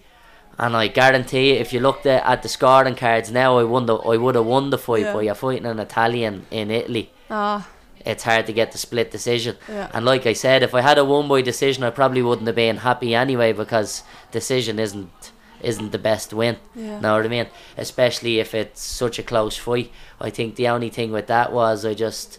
[0.58, 3.84] And I guarantee you, if you looked at, at the scoring cards now, I won
[3.84, 5.02] the, I would have won the fight.
[5.02, 5.12] Yeah.
[5.12, 7.10] But you're fighting an Italian in Italy.
[7.28, 7.68] Ah,
[8.06, 9.56] It's hard to get the split decision.
[9.68, 9.90] yeah.
[9.92, 12.56] And like I said, if I had a one boy decision, I probably wouldn't have
[12.56, 15.32] been happy anyway because decision isn't
[15.62, 16.56] isn't the best win.
[16.74, 17.00] Yeah.
[17.00, 17.46] Know what I mean?
[17.76, 19.90] Especially if it's such a close fight.
[20.18, 22.38] I think the only thing with that was I just.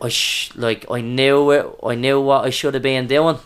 [0.00, 3.38] I sh- like I knew it, I knew what I should have been doing,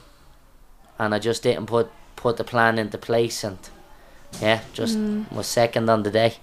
[0.99, 3.59] and I just didn't put put the plan into place and
[4.41, 5.33] yeah, just Mm.
[5.33, 6.35] was second on the day.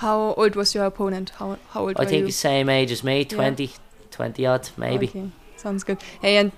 [0.00, 1.30] How old was your opponent?
[1.38, 2.32] How how old I were think you?
[2.32, 3.70] same age as me, 20,
[4.10, 5.08] 20 odd maybe.
[5.08, 5.98] Okay, sounds good.
[6.22, 6.52] Hey, and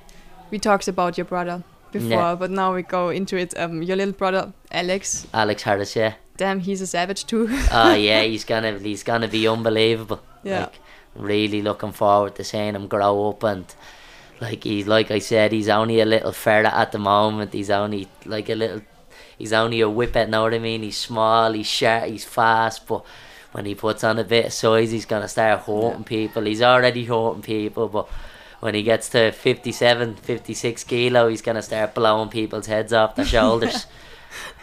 [0.50, 2.34] we talked about your brother before, Yeah.
[2.36, 3.58] but now we go into it.
[3.58, 5.26] Um, your little brother Alex.
[5.34, 6.14] Alex Harris, yeah.
[6.36, 7.48] Damn, he's a savage too.
[7.72, 10.20] oh yeah, he's gonna he's gonna be unbelievable.
[10.44, 10.60] Yeah.
[10.60, 10.78] Like
[11.14, 13.66] really looking forward to seeing him grow up and
[14.40, 17.52] like he's like I said, he's only a little ferret at the moment.
[17.52, 18.82] He's only like a little
[19.36, 20.82] he's only a whippet, know what I mean?
[20.84, 23.04] He's small, he's sharp, he's fast, but
[23.52, 26.42] when he puts on a bit of size he's gonna start hurting people.
[26.42, 28.08] He's already hurting people but
[28.60, 33.24] when he gets to 57, 56 kilo, he's gonna start blowing people's heads off their
[33.24, 33.86] shoulders.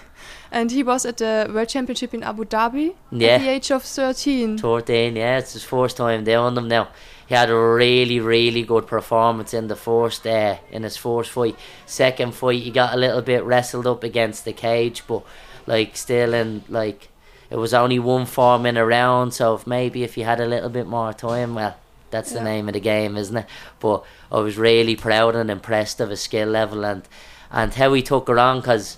[0.52, 3.32] and he was at the World Championship in Abu Dhabi Yeah.
[3.32, 4.58] at the age of 13.
[4.58, 6.88] 13, yeah, it's his first time doing them now.
[7.28, 11.56] He had a really, really good performance in the first, uh, in his first fight.
[11.86, 15.24] Second fight, he got a little bit wrestled up against the cage, but
[15.68, 17.10] like still in like
[17.50, 19.34] it was only one form in a round.
[19.34, 21.76] So if maybe if you had a little bit more time, well,
[22.12, 22.44] that's the Yeah.
[22.46, 23.46] name of the game, isn't it?
[23.80, 27.04] But I was really proud and impressed of his skill level and
[27.52, 28.98] and how he took her on, because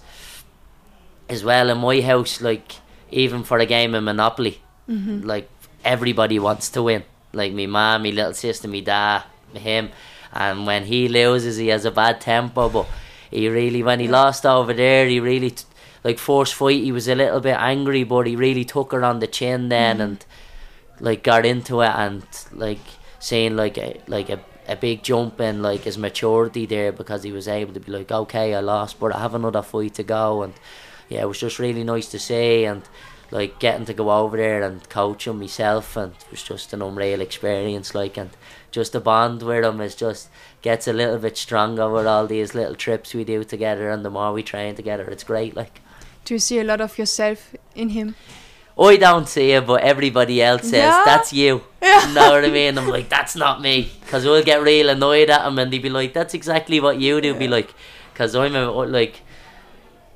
[1.30, 2.76] as well in my house, like
[3.10, 5.22] even for a game of Monopoly, mm-hmm.
[5.26, 5.50] like
[5.86, 7.04] everybody wants to win.
[7.34, 9.90] Like me mom, me little sister, me dad, him.
[10.34, 12.68] And when he loses, he has a bad temper.
[12.70, 12.88] But
[13.30, 15.66] he really, when he lost over there, he really, t-
[16.04, 19.20] like first fight, he was a little bit angry, but he really took her on
[19.20, 20.02] the chin then mm.
[20.02, 20.26] and
[21.00, 22.80] like got into it and like
[23.20, 27.32] saying like a like a, a big jump in like his maturity there because he
[27.32, 30.44] was able to be like, okay, I lost, but I have another fight to go.
[30.44, 30.54] And
[31.10, 32.84] yeah, it was just really nice to see and
[33.32, 36.82] like getting to go over there and coach him myself and it was just an
[36.82, 38.32] unreal experience like and
[38.72, 40.30] just the bond with him is just
[40.62, 44.10] gets a little bit stronger with all these little trips we do together and the
[44.10, 45.80] more we train together it's great like
[46.26, 48.16] Do you see a lot of yourself in him?
[48.80, 51.04] I don't see it, but everybody else says Yeah?
[51.06, 51.64] that's you.
[51.82, 52.08] Yeah.
[52.08, 52.78] You know what I mean?
[52.78, 55.90] I'm like, that's not me, because we'll get real annoyed at him, and they'd be
[55.90, 57.34] like, that's exactly what you do.
[57.34, 57.74] Be like,
[58.14, 59.22] because I'm a, like,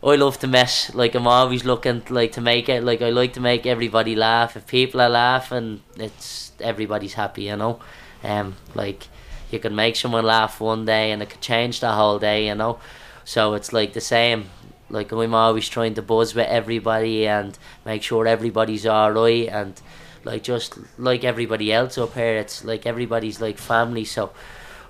[0.03, 0.93] I love to mess.
[0.93, 2.83] Like I'm always looking like to make it.
[2.83, 4.55] Like I like to make everybody laugh.
[4.55, 7.43] If people are laughing, it's everybody's happy.
[7.43, 7.79] You know,
[8.23, 9.07] um, like
[9.49, 12.45] you can make someone laugh one day, and it could change the whole day.
[12.45, 12.77] You know,
[13.23, 14.51] so it's like the same.
[14.89, 19.81] Like I'm always trying to buzz with everybody and make sure everybody's alright and
[20.23, 24.05] like just like everybody else up here, it's like everybody's like family.
[24.05, 24.31] So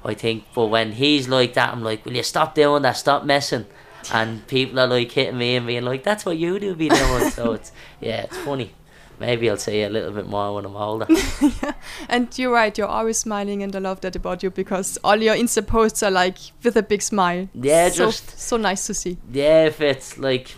[0.03, 2.93] I think, but when he's like that, I'm like, will you stop doing that?
[2.93, 3.65] Stop messing.
[4.13, 7.29] And people are like hitting me and being like, that's what you do, be doing.
[7.31, 8.73] so it's yeah, it's funny.
[9.19, 11.07] Maybe I'll say it a little bit more when I'm older.
[12.09, 15.35] And you're right, you're always smiling, and I love that about you because all your
[15.35, 17.47] Insta posts are like with a big smile.
[17.53, 19.17] Yeah, so, just- so nice to see.
[19.31, 20.53] Yeah, if it's like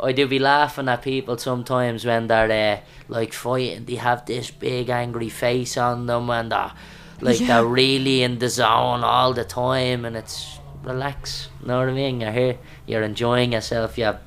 [0.00, 4.50] I do be laughing at people sometimes when they're uh, like fighting, they have this
[4.50, 6.72] big angry face on them and they're
[7.20, 7.46] like Yeah.
[7.48, 11.48] they're really in the zone all the time and it's relax.
[11.60, 12.20] You know what I mean?
[12.20, 14.20] You're here, you're enjoying yourself, you're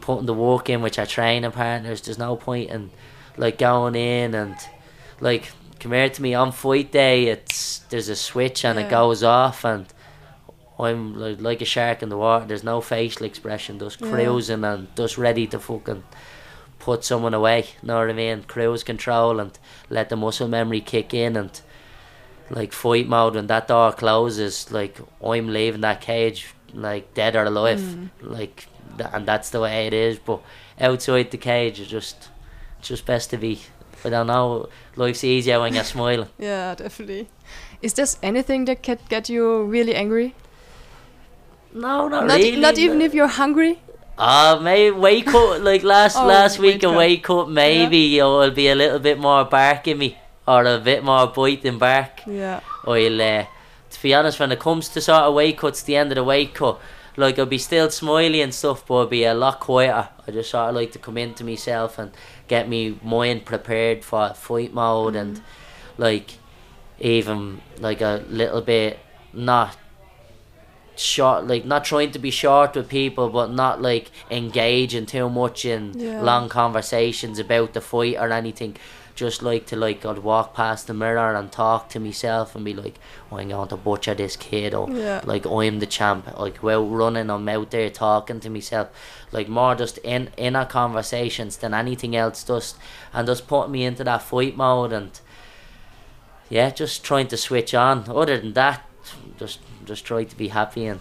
[0.00, 2.00] putting the work in with your training partners.
[2.00, 2.90] There's no point in
[3.36, 4.56] like going in and
[5.20, 8.86] like compared to me on fight day it's there's a switch and Yeah.
[8.86, 9.86] it goes off and
[10.78, 12.44] I'm like, like a shark in the water.
[12.46, 14.10] There's no facial expression, just Yeah.
[14.10, 16.02] cruising and just ready to fucking
[16.78, 17.66] put someone away.
[17.82, 18.42] Know what I mean?
[18.44, 19.56] Cruise control and
[19.90, 21.60] let the muscle memory kick in and
[22.50, 24.72] like fight mode when that door closes.
[24.72, 27.80] Like I'm leaving that cage like dead or alive.
[27.80, 28.10] Mm.
[28.20, 28.66] Like
[28.98, 30.18] and that's the way it is.
[30.18, 30.40] But
[30.80, 32.28] outside the cage, it's just
[32.82, 33.60] just best to be.
[34.04, 34.68] I don't know.
[34.96, 36.28] Life's easier when you're smiling.
[36.38, 37.28] Yeah, definitely.
[37.80, 40.34] Is there anything that can get you really angry?
[41.72, 42.56] No, not, Not, really.
[42.60, 43.80] not even if you're hungry.
[44.18, 48.50] Uh, maybe wake up like last Oh, last week wake a wake up maybe you'll
[48.50, 52.20] be a little bit more bark in me or a bit more bite than bark.
[52.26, 52.60] Yeah.
[52.86, 53.46] I'll uh,
[53.90, 56.24] to be honest when it comes to sort of weight cuts the end of the
[56.24, 56.78] weight cut
[57.16, 60.08] like I'll be still smiley and stuff but I'll be a lot quieter.
[60.26, 62.10] I just sort of like to come into myself and
[62.48, 66.02] get me mind prepared for fight mode and mm-hmm.
[66.02, 66.34] like
[66.98, 68.98] even like a little bit
[69.32, 69.76] not
[70.94, 75.64] short like not trying to be short with people but not like engaging too much
[75.64, 76.20] in Yeah.
[76.20, 78.76] long conversations about the fight or anything
[79.14, 82.72] just like to like I'd walk past the mirror and talk to myself and be
[82.74, 82.98] like
[83.30, 85.20] oh, I'm going to butcher this kid or Yeah.
[85.24, 88.88] like I'm the champ like well running I'm out there talking to myself
[89.30, 92.76] like more just in inner conversations than anything else just
[93.12, 95.20] and just putting me into that fight mode and
[96.48, 98.82] yeah just trying to switch on other than that
[99.38, 101.00] just just try to be happy and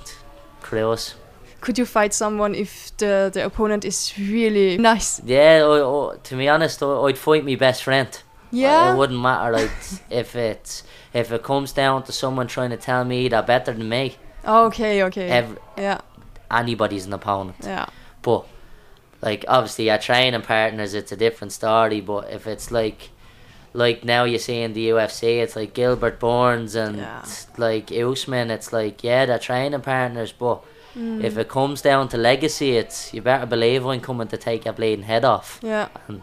[0.62, 1.16] close
[1.62, 5.22] could you fight someone if the the opponent is really nice?
[5.26, 8.10] Yeah, I, I, to be honest, I, I'd fight my best friend.
[8.52, 8.94] Yeah.
[8.94, 9.72] It wouldn't matter like
[10.10, 10.84] if it's
[11.14, 14.16] if it comes down to someone trying to tell me they're better than me.
[14.46, 15.30] Okay, okay.
[15.30, 16.00] Every, yeah,
[16.50, 17.58] anybody's an opponent.
[17.64, 17.86] yeah.
[18.22, 18.46] But
[19.22, 23.10] like obviously our training partners it's a different story, but if it's like
[23.74, 27.24] like now you see in the UFC it's like Gilbert Burns and Yeah.
[27.58, 30.64] like Usman, it's like yeah, they're training partners, but
[30.96, 31.24] Mm.
[31.24, 34.74] if it comes down to legacy it's you better believe I'm coming to take your
[34.74, 35.60] bleeding head off.
[35.64, 36.22] Yeah, And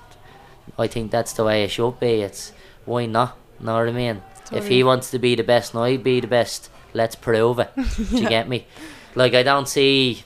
[0.78, 2.20] I think that's the way it should be.
[2.20, 2.52] It's
[2.84, 3.36] why not?
[3.60, 4.22] Know what I mean?
[4.52, 7.70] If he wants to be the best and I be the best, let's prove it.
[8.10, 8.66] Do you get me?
[9.14, 10.24] Like I don't see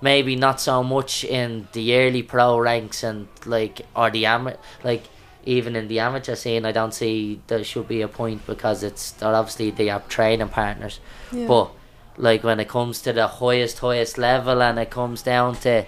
[0.00, 5.04] maybe not so much in the early pro ranks and like or the ama- like
[5.44, 9.10] even in the amateur scene I don't see there should be a point because it's
[9.12, 11.00] they're obviously they have training partners.
[11.32, 11.46] yeah.
[11.46, 11.70] But
[12.16, 15.84] like when it comes to the highest highest level and it comes down to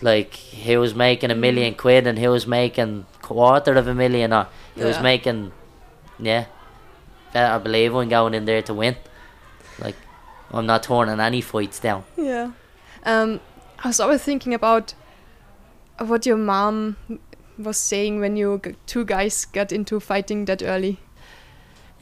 [0.00, 4.32] like he was making a million quid and he was making quarter of a million
[4.32, 5.52] or he was making
[6.18, 6.46] yeah.
[7.32, 8.96] Better believe I'm going in there to win.
[9.78, 9.96] Like
[10.50, 12.04] I'm not turning any fights down.
[12.16, 12.52] Yeah.
[13.04, 13.40] Um,
[13.82, 14.94] I was always thinking about
[15.98, 16.96] what your mom
[17.58, 21.00] was saying when you two guys got into fighting that early.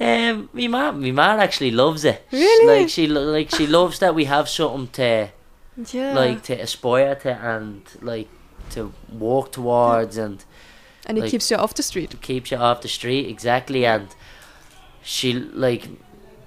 [0.01, 2.80] Um my mom my mom actually loves it Really?
[2.80, 5.28] like she like she loves that we have something to
[5.97, 6.12] Yeah.
[6.14, 8.28] like to aspire to and like
[8.70, 10.44] to walk towards and
[11.07, 12.20] and it like- keeps you off the street.
[12.20, 14.09] keeps you off the street exactly and
[15.03, 15.88] she like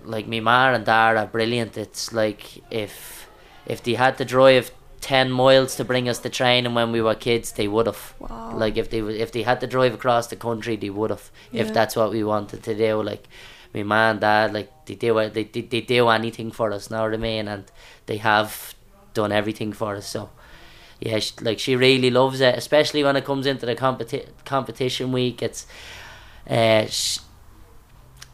[0.04, 3.28] like me ma and dad are brilliant it's like if
[3.66, 4.72] if they had to drive
[5.02, 8.52] 10 miles to bring us to training when we were kids they would have Wow.
[8.56, 11.62] like if they if they had to drive across the country they would have Yeah.
[11.64, 13.28] if that's what we wanted to do like
[13.74, 17.04] my ma and dad like they do they, they, they do anything for us know
[17.04, 17.64] what I mean and
[18.08, 18.74] they have
[19.14, 20.30] done everything for us so
[21.00, 25.12] yeah she, like she really loves it especially when it comes into the competi- competition
[25.12, 25.66] week it's
[26.50, 27.20] uh sh-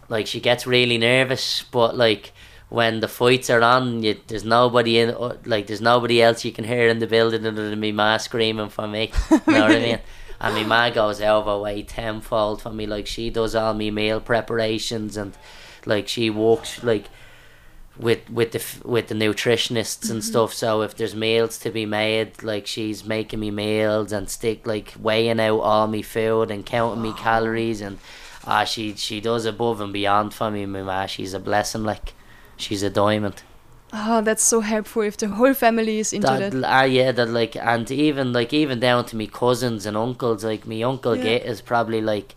[0.09, 2.32] like she gets really nervous but like
[2.76, 6.52] when the fights are on you, there's nobody in uh, like there's nobody else you
[6.52, 9.72] can hear in the building other than me ma screaming for me you know what
[9.72, 10.00] I mean
[10.42, 13.90] and my ma goes out of way tenfold for me like she does all me
[13.92, 15.38] meal preparations and
[15.86, 17.06] like she walks like
[17.98, 20.54] with with the with the nutritionists and stuff.
[20.54, 24.94] So if there's meals to be made, like she's making me meals and stick like
[25.00, 28.00] weighing out all me food and counting me calories and
[28.46, 30.66] ah she she does above and beyond for me.
[30.66, 31.84] My ma, she's a blessing.
[31.84, 32.14] Like
[32.58, 33.43] she's a diamond.
[33.93, 36.51] Oh, that's so helpful if the whole family is into that.
[36.51, 40.43] That, ah yeah, that like and even like even down to me cousins and uncles.
[40.43, 41.24] Like me uncle Yeah.
[41.24, 42.36] Git is probably like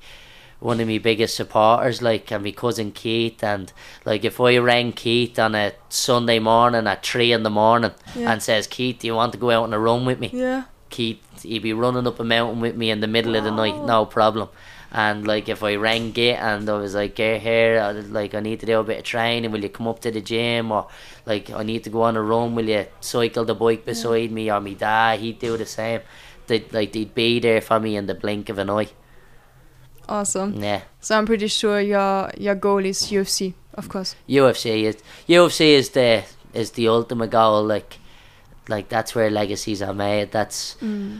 [0.61, 2.01] one of my biggest supporters.
[2.01, 3.73] Like and my cousin Keith and
[4.05, 8.31] like if I rang Keith on a Sunday morning at three in the morning Yeah.
[8.33, 10.31] and says Keith, do you want to go out on a run with me?
[10.33, 10.65] Yeah.
[10.91, 13.85] Keith, he'd be running up a mountain with me in the middle of the night,
[13.85, 14.49] no problem.
[14.91, 18.41] And like if I rang it and I was like, get here, I, like I
[18.41, 20.73] need to do a bit of training, will you come up to the gym?
[20.73, 20.89] Or
[21.27, 24.51] like I need to go on a run, will you cycle the bike beside me?
[24.51, 26.01] Or me dad, he'd do the same.
[26.47, 28.89] They'd like they'd be there for me in the blink of an eye.
[30.09, 30.63] Awesome.
[30.63, 30.81] Yeah.
[31.01, 34.17] So I'm pretty sure your your goal is UFC, of course.
[34.27, 34.97] UFC is
[35.29, 36.25] UFC is the
[36.55, 37.63] is the ultimate goal.
[37.65, 37.98] Like,
[38.69, 40.31] like that's where legacies are made.
[40.31, 40.77] That's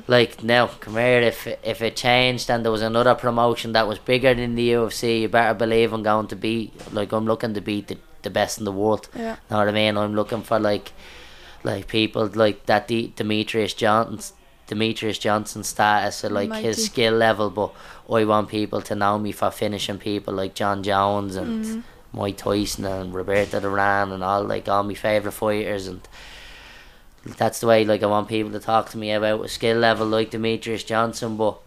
[0.07, 1.21] like now, come here.
[1.21, 5.23] If if it changed and there was another promotion that was bigger than the UFC,
[5.23, 8.59] you better believe I'm going to be like I'm looking to beat the, the best
[8.59, 9.09] in the world.
[9.17, 9.37] Yeah.
[9.51, 9.97] Know what I mean?
[9.97, 10.93] I'm looking for like
[11.65, 14.35] like people like that D- Demetrious Johnson
[14.69, 16.67] Demetrious Johnson status or like Mighty.
[16.67, 17.73] his skill level but
[18.15, 21.83] I want people to know me for finishing people like Jon Jones and Mm.
[22.13, 26.01] Mike Tyson and Roberto Duran and all like all my favourite fighters and
[27.37, 30.07] that's the way like I want people to talk to me about a skill level
[30.07, 31.59] like Demetrious Johnson but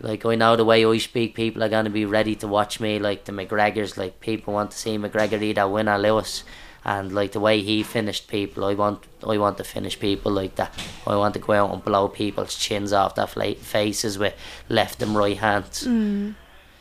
[0.00, 2.98] like I know the way I speak people are gonna be ready to watch me
[2.98, 6.44] like the McGregors like people want to see McGregor either win or lose
[6.84, 10.56] and like the way he finished people I want I want to finish people like
[10.56, 10.74] that
[11.06, 14.34] I want to go out and blow people's chins off their faces with
[14.68, 16.34] left and right hands Mm.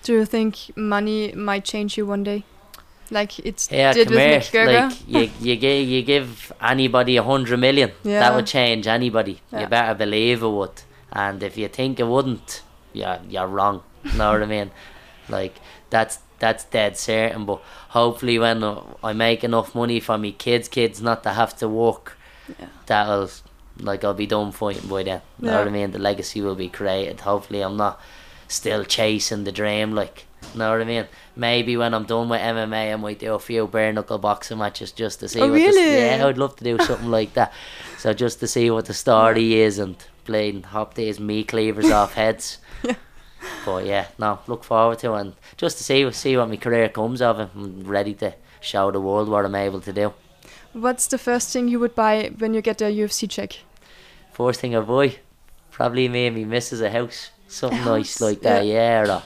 [0.04, 2.44] Do you think money might change you one day?
[3.12, 4.40] Like it's Yeah, did with here.
[4.40, 4.90] McGregor?
[5.08, 7.92] Like you, you give you give anybody a hundred million.
[8.04, 8.20] Yeah.
[8.20, 9.42] That would change anybody.
[9.52, 9.62] Yeah.
[9.62, 10.82] You better believe it would.
[11.12, 13.84] And if you think it wouldn't, yeah, you're wrong.
[14.18, 14.72] know what I mean?
[15.30, 15.56] Like
[15.90, 17.46] that's that's dead certain.
[17.46, 18.62] But hopefully, when
[19.04, 22.18] I make enough money for me kids, kids not to have to work,
[22.60, 22.68] Yeah.
[22.88, 23.30] that'll
[23.80, 25.22] like I'll be done fighting by then.
[25.40, 25.92] Know what I mean?
[25.92, 27.22] The legacy will be created.
[27.22, 28.02] Hopefully, I'm not
[28.50, 29.94] still chasing the dream.
[29.96, 30.26] Like
[30.56, 31.06] Know what I mean?
[31.36, 34.92] Maybe when I'm done with MMA, I might do a few bare knuckle boxing matches
[34.92, 35.42] just to see.
[35.42, 35.98] Oh, what the, really?
[35.98, 37.52] yeah, I'd love to do something like that.
[37.98, 42.14] So just to see what the story is and playing hop these me cleavers off
[42.22, 42.60] heads.
[42.84, 42.96] Yeah.
[43.66, 46.90] But yeah, no, look forward to it and just to see see what my career
[46.90, 47.50] comes of it.
[47.56, 50.14] I'm ready to show the world what I'm able to do.
[50.74, 53.60] What's the first thing you would buy when you get a UFC check?
[54.32, 55.18] First thing I buy,
[55.72, 57.30] probably me and me missus a house.
[57.48, 59.02] Something A nice like that, yeah.
[59.02, 59.24] Or,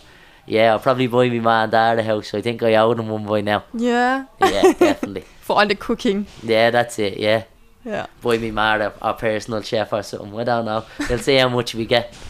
[0.47, 2.33] yeah, I'll probably buy me ma and dad a house.
[2.33, 3.63] I think I owe them one by now.
[3.73, 4.25] Yeah.
[4.41, 5.25] Yeah, definitely.
[5.41, 6.25] For all the cooking.
[6.43, 7.43] Yeah, that's it, yeah.
[7.85, 8.07] Yeah.
[8.21, 10.37] Buy me ma a, a personal chef or something.
[10.39, 10.85] I don't know.
[11.09, 12.13] We'll see how much we get.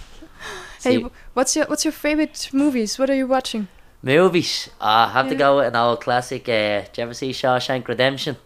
[0.84, 3.00] Hey, See- wh- what's your what's your favorite movies?
[3.00, 3.68] What are you watching?
[4.04, 4.70] movies.
[4.80, 6.48] I have to go with an old classic.
[6.48, 8.38] Uh, did you ever see Shawshank Redemption?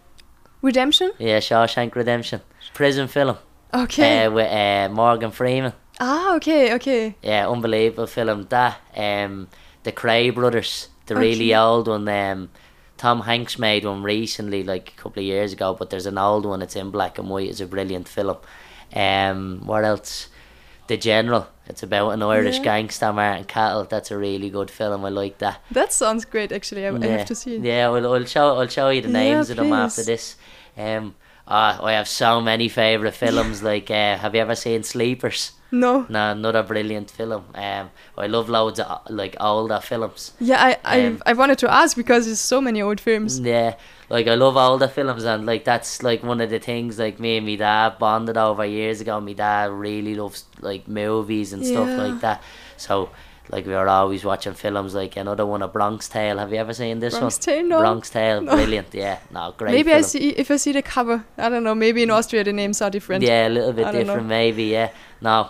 [0.61, 1.11] Redemption?
[1.19, 2.41] Yeah, Shawshank Redemption.
[2.73, 3.37] Prison film.
[3.73, 4.25] Okay.
[4.25, 5.73] Uh, with uh, Morgan Freeman.
[6.03, 7.15] Ah, okay, okay.
[7.21, 8.47] Yeah, unbelievable film.
[8.49, 9.47] That um,
[9.83, 12.07] the Kray brothers, the really old one.
[12.09, 12.49] Um,
[12.97, 15.75] Tom Hanks made one recently, like a couple of years ago.
[15.77, 16.61] But there's an old one.
[16.63, 17.49] It's in black and white.
[17.49, 18.37] It's a brilliant film.
[18.95, 20.29] Um, what else?
[20.87, 21.47] The General.
[21.67, 22.63] It's about an Irish Yeah.
[22.63, 23.85] gangster, Martin Cahill.
[23.85, 25.05] That's a really good film.
[25.05, 25.61] I like that.
[25.69, 26.51] That sounds great.
[26.51, 27.61] Actually, I, I have to see it.
[27.61, 30.35] Yeah, I'll, I'll show I'll show you the Yeah, names of them after this.
[30.75, 31.15] Um,
[31.51, 33.61] ah, I have so many favorite films.
[33.71, 35.51] Like, uh, have you ever seen Sleepers?
[35.71, 36.05] No.
[36.09, 37.43] No, another brilliant film.
[37.55, 40.33] Um, I love loads of uh, like older films.
[40.39, 43.39] Yeah, I I, Um, I wanted to ask because there's so many old films.
[43.39, 43.75] Yeah,
[44.09, 47.37] like I love older films, and like that's like one of the things like me
[47.37, 49.21] and my dad bonded over years ago.
[49.21, 52.41] My dad really loves like movies and stuff like that.
[52.77, 53.09] So.
[53.49, 56.37] Like we were always watching films like another one, a Bronx Tale.
[56.37, 57.41] Have you ever seen this Bronx one?
[57.55, 57.67] Tale?
[57.67, 57.79] No.
[57.79, 58.55] Bronx Tale, No.
[58.55, 58.93] brilliant.
[58.93, 59.71] Yeah, no, great.
[59.71, 59.97] Maybe film.
[59.97, 61.25] I see if I see the cover.
[61.37, 61.75] I don't know.
[61.75, 63.23] Maybe in Austria the names are different.
[63.23, 64.03] Yeah, a little bit don't know.
[64.03, 64.63] different, maybe.
[64.65, 65.49] Yeah, no,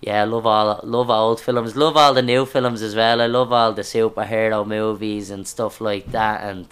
[0.00, 1.74] yeah, love all love old films.
[1.76, 3.20] Love all the new films as well.
[3.22, 6.42] I love all the superhero movies and stuff like that.
[6.42, 6.66] And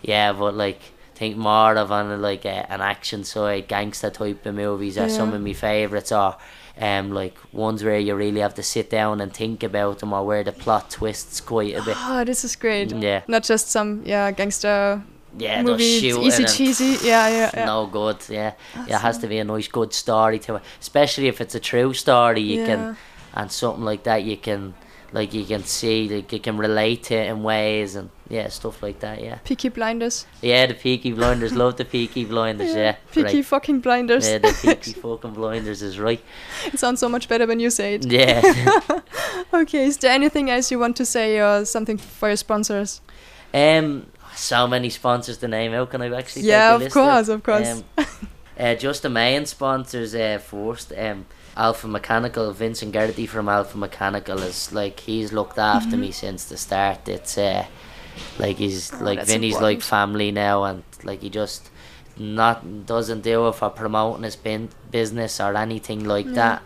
[0.00, 0.80] yeah, but like
[1.14, 5.34] think more of on like a, an action side, gangster type of movies are some
[5.34, 6.10] of my favorites.
[6.12, 6.36] Or
[6.80, 10.24] um, like ones where you really have to sit down and think about them, or
[10.26, 11.96] where the plot twists quite a bit.
[11.98, 12.92] Oh, this is great.
[12.92, 13.22] Yeah.
[13.28, 15.02] Not just some yeah gangster
[15.38, 16.00] Yeah, movie.
[16.00, 17.06] just It's shooting easy cheesy.
[17.08, 17.64] Yeah, yeah, yeah.
[17.66, 18.18] no good.
[18.28, 18.52] Yeah,
[18.86, 20.62] yeah, it has to be a nice, good story to it.
[20.80, 22.66] Especially if it's a true story, you Yeah.
[22.66, 22.96] can
[23.34, 24.24] and something like that.
[24.24, 24.74] You can
[25.12, 28.82] like you can see like you can relate to it in ways and yeah, stuff
[28.82, 29.22] like that.
[29.22, 30.26] Yeah, Peaky Blinders.
[30.40, 30.64] yeah.
[30.66, 32.74] The Peaky Blinders, love the Peaky Blinders.
[32.74, 33.44] Yeah, Peaky great.
[33.44, 34.26] fucking Blinders.
[34.26, 36.20] Yeah, the Peaky fucking Blinders is right.
[36.66, 38.06] it sounds so much better when you say it.
[38.06, 38.40] Yeah.
[39.54, 43.02] Okay, is there anything else you want to say or something for your sponsors?
[43.52, 45.72] Um, so many sponsors to name.
[45.72, 46.42] How can I actually?
[46.42, 47.68] Yeah, of course, of course.
[47.68, 47.84] Um,
[48.58, 50.92] uh, just the main sponsors uh, first.
[50.96, 56.46] Um, Alpha Mechanical, Vincent Gertie from Alpha Mechanical is like he's looked after me since
[56.46, 57.06] the start.
[57.08, 57.66] It's uh,
[58.38, 58.92] like he's.
[58.92, 61.70] Oh, like Vinny's like family now, and like he just
[62.16, 66.62] not doesn't do it for promoting his bin- business or anything like that.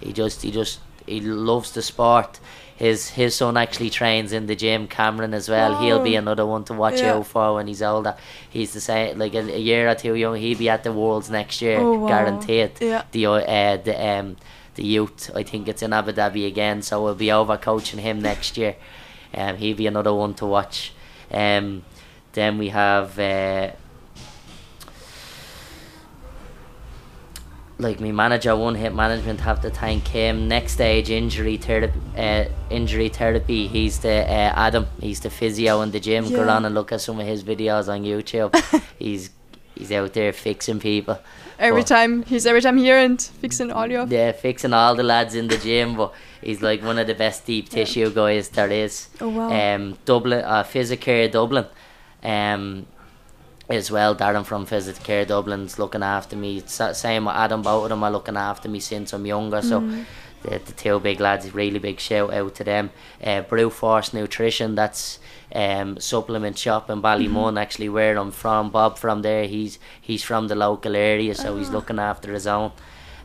[0.00, 2.40] He just he just he loves the sport.
[2.76, 5.80] His his son actually trains in the gym, Cameron as well.
[5.82, 6.20] He'll be Oh.
[6.20, 7.14] another one to watch Yeah.
[7.14, 8.14] out for when he's older.
[8.48, 10.36] He's the same, like a, a year or two young.
[10.36, 12.08] He'll be at the Worlds next year, Oh, wow.
[12.08, 12.72] guaranteed.
[12.80, 13.02] Yeah.
[13.10, 14.36] The uh, the um
[14.76, 18.22] the youth, I think it's in Abu Dhabi again, so we'll be over coaching him
[18.22, 18.76] next year.
[19.34, 20.92] Um, he'll be another one to watch.
[21.30, 21.84] Um,
[22.32, 23.70] then we have uh,
[27.78, 30.48] like my manager, one hit management, have to thank him.
[30.48, 33.68] Next stage injury therapy, uh, injury therapy.
[33.68, 34.86] He's the uh, Adam.
[35.00, 36.28] He's the physio in the gym.
[36.30, 38.52] Go on and look at some of his videos on YouTube.
[38.98, 39.30] he's
[39.78, 41.18] he's out there fixing people.
[41.58, 45.02] Every But- time he's every time here and fixing all your Yeah, fixing all the
[45.02, 46.12] lads in the gym, but
[46.42, 49.08] he's like one of the best deep tissue guys there is.
[49.20, 49.50] Oh, wow.
[49.50, 51.66] Um, Dublin, uh, Physicare Dublin,
[52.22, 52.86] um,
[53.68, 54.14] as well.
[54.14, 56.62] Darren from Physicare Dublin's looking after me.
[56.66, 57.62] Sa- Same with Adam.
[57.62, 59.60] Both of them are looking after me since I'm younger.
[59.60, 60.04] So Mm.
[60.42, 62.90] the, the two big lads, really big shout out to them.
[63.22, 65.18] Uh, Brew Force Nutrition, that's
[65.54, 68.70] um, supplement shop in Ballymun, actually where I'm from.
[68.70, 72.72] Bob from there, he's he's from the local area, so he's looking after his own.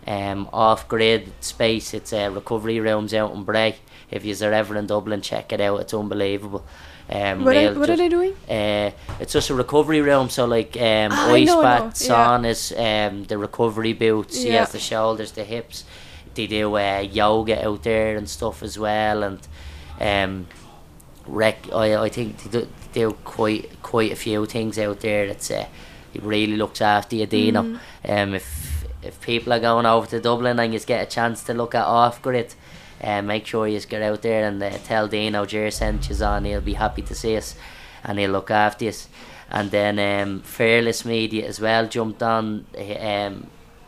[0.06, 3.76] Um, off grid space, it's uh, recovery rooms out in Bray.
[4.12, 5.80] If you're ever in Dublin, check it out.
[5.80, 6.66] It's unbelievable.
[7.10, 8.34] Um, What, are, what are they doing?
[8.50, 12.16] uh, it's just a recovery room, so like um, Ah, I ice baths, yeah.
[12.40, 12.72] saunas,
[13.10, 14.42] um, the recovery boots.
[14.42, 15.84] He has the shoulders, the hips.
[16.36, 19.40] They do uh, yoga out there and stuff as well, and
[20.02, 20.48] um,
[21.28, 21.68] rec.
[21.74, 25.26] I, I think they do, they do quite quite a few things out there.
[25.26, 25.66] It's uh,
[26.12, 27.64] he really looks after you, Dino.
[27.64, 27.80] Mm.
[28.10, 31.54] Um, if if people are going over to Dublin and you get a chance to
[31.54, 32.56] look at off grid.
[33.04, 36.46] uh, make sure you get out there and uh, tell Dino Jer sent you on.
[36.46, 37.56] He'll be happy to see us,
[38.04, 39.10] and he'll look after us.
[39.52, 42.66] And then um, Fearless Media as well jumped on.
[43.00, 43.48] Um,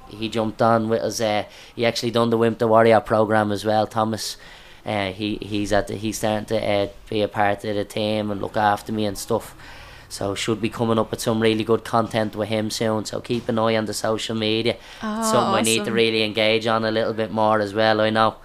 [0.10, 1.22] he jumped on with us.
[1.22, 3.88] Uh, he actually done the Wimp the Warrior program as well.
[3.88, 4.38] Thomas,
[4.86, 8.32] uh, he he's at the, he's starting to uh, be a part of the team
[8.32, 9.56] and look after me and stuff.
[10.08, 13.06] So should be coming up with some really good content with him soon.
[13.06, 14.78] So keep an eye on the social media.
[15.02, 18.00] Oh, Something I need to really engage on a little bit more as well.
[18.00, 18.36] I know.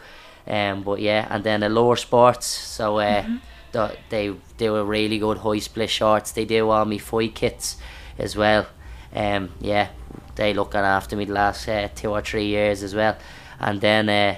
[0.47, 2.47] Um, but yeah, and then the lower Sports.
[2.47, 3.25] So uh,
[3.73, 6.33] th- they do a really good high split shorts.
[6.33, 7.77] They do all me fight kits
[8.19, 8.67] as well.
[9.15, 9.89] Um, yeah,
[10.37, 13.17] they looking after me the last uh, two or three years as well.
[13.61, 14.37] And then uh,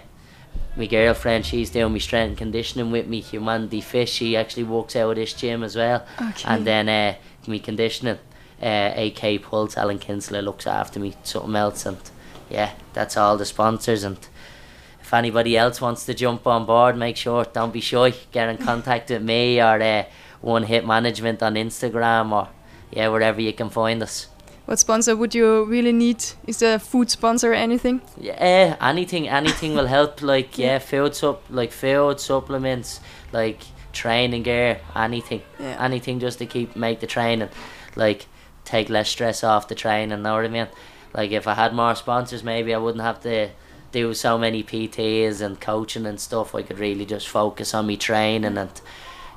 [0.77, 3.21] my girlfriend, she's doing my strength and conditioning with me.
[3.21, 6.07] Humanity Fish, she actually walks out of this gym as well.
[6.21, 6.45] Okay.
[6.47, 7.15] And then uh,
[7.47, 8.19] me conditioning,
[8.63, 11.15] uh, AK Pulse, Alan Kinsler looks after me.
[11.23, 11.99] Something else, and
[12.49, 14.03] yeah, that's all the sponsors.
[14.03, 14.19] And
[15.01, 18.15] if anybody else wants to jump on board, make sure don't be shy.
[18.31, 20.05] Get in contact with me or uh,
[20.41, 22.49] One Hit Management on Instagram or
[22.91, 24.29] yeah, wherever you can find us.
[24.67, 26.25] What sponsor would you really need?
[26.47, 28.01] Is there a food sponsor or anything?
[28.19, 30.23] Yeah, eh, anything, anything will help.
[30.23, 33.01] Like yeah, food sup, like food supplements,
[33.33, 33.61] like
[33.93, 35.77] training gear, anything, Yeah.
[35.85, 37.49] anything just to keep make the training,
[37.97, 38.27] like
[38.65, 40.23] take less stress off the training.
[40.23, 40.69] Know what I mean?
[41.13, 43.49] Like if I had more sponsors, maybe I wouldn't have to
[43.91, 46.55] do so many PTs and coaching and stuff.
[46.55, 48.81] I could really just focus on me training and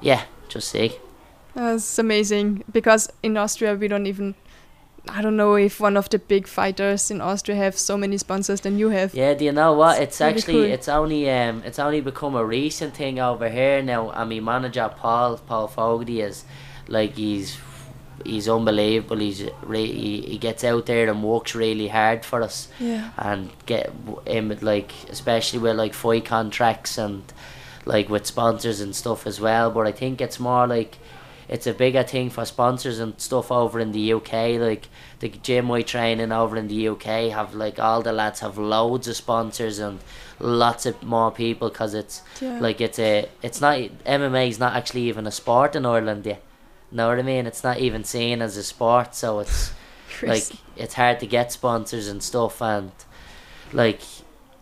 [0.02, 0.94] yeah, just see.
[1.56, 4.36] That's amazing because in Austria we don't even.
[5.10, 8.62] I don't know if one of the big fighters in Austria have so many sponsors
[8.62, 9.14] than you have.
[9.14, 10.02] Yeah, do you know what?
[10.02, 10.64] It's really actually cool.
[10.64, 14.12] it's only um it's only become a recent thing over here now.
[14.12, 16.44] I mean, manager Paul Paul Fogarty is
[16.88, 17.58] like he's
[18.26, 19.18] he's unbelievable.
[19.18, 23.12] He's re- he, he gets out there and works really hard for us Yeah.
[23.18, 23.92] and get
[24.26, 27.24] him like especially with like fight contracts and
[27.86, 29.70] like with sponsors and stuff as well.
[29.70, 30.98] But I think it's more like
[31.48, 34.60] it's a bigger thing for sponsors and stuff over in the UK.
[34.60, 34.88] Like
[35.20, 39.08] the gym we training over in the UK have like all the lads have loads
[39.08, 40.00] of sponsors and
[40.40, 42.60] lots of more people because it's Yeah.
[42.60, 46.26] like it's a it's not MMA is not actually even a sport in Ireland.
[46.26, 46.38] Yeah,
[46.92, 47.46] know what I mean?
[47.46, 49.72] It's not even seen as a sport, so it's
[50.24, 50.44] like
[50.76, 52.92] it's hard to get sponsors and stuff and
[53.74, 54.02] like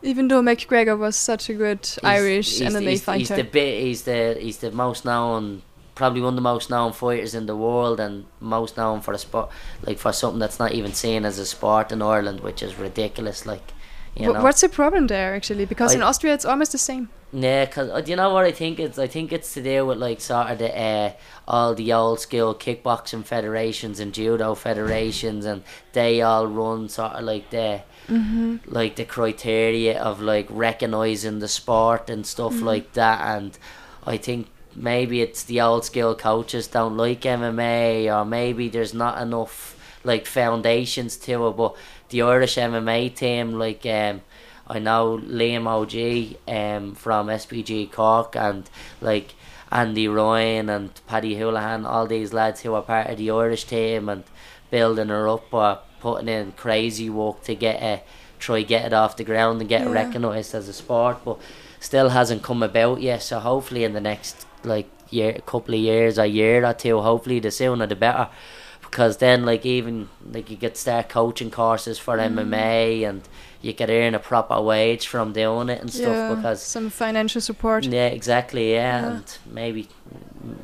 [0.02, 3.20] Even though McGregor was such a good Irish he's, MMA he's, fighter.
[3.20, 3.82] He's the bit.
[3.84, 5.62] He's the he's the most known,
[5.96, 9.18] probably one of the most known fighters in the world, and most known for a
[9.18, 9.50] sport
[9.86, 13.46] like for something that's not even seen as a sport in Ireland, which is ridiculous.
[13.46, 13.74] Like,
[14.16, 14.44] you Wh- know.
[14.44, 15.66] What's the problem there actually?
[15.66, 17.10] Because I- in Austria it's almost the same.
[17.36, 18.80] Yeah, cause uh, do you know what I think?
[18.80, 21.14] It's I think it's to do with like sort of the uh,
[21.48, 25.64] all the old school kickboxing federations and judo federations, and
[25.94, 27.82] they all run sort of like the
[28.68, 33.20] like the criteria of like recognizing the sport and stuff like that.
[33.36, 33.58] And
[34.06, 34.46] I think
[34.76, 40.26] maybe it's the old school coaches don't like MMA, or maybe there's not enough like
[40.26, 41.52] foundations to it.
[41.58, 41.76] But
[42.10, 44.22] the Irish MMA team, like um,
[44.68, 48.70] I know Liam OG um, from SBG Cork and
[49.02, 49.36] like
[49.72, 54.10] Andy Ryan and Paddy Holohan, all these lads who are part of the Irish team
[54.10, 54.24] and
[54.70, 58.06] building her up or putting in crazy work to get it,
[58.40, 59.92] try get it off the ground and get Yeah.
[59.92, 61.38] recognised as a sport, but
[61.80, 63.22] still hasn't come about yet.
[63.24, 67.00] So hopefully in the next like year, a couple of years, a year or two,
[67.02, 68.28] hopefully the sooner the better.
[68.82, 72.36] Because then, like even like you could start coaching courses for Mm.
[72.36, 73.22] MMA, and
[73.62, 76.08] you could earn a proper wage from doing it and stuff.
[76.16, 77.86] yeah, Because some financial support.
[77.86, 78.74] yeah, exactly.
[78.74, 79.10] Yeah, Yeah.
[79.10, 79.88] and maybe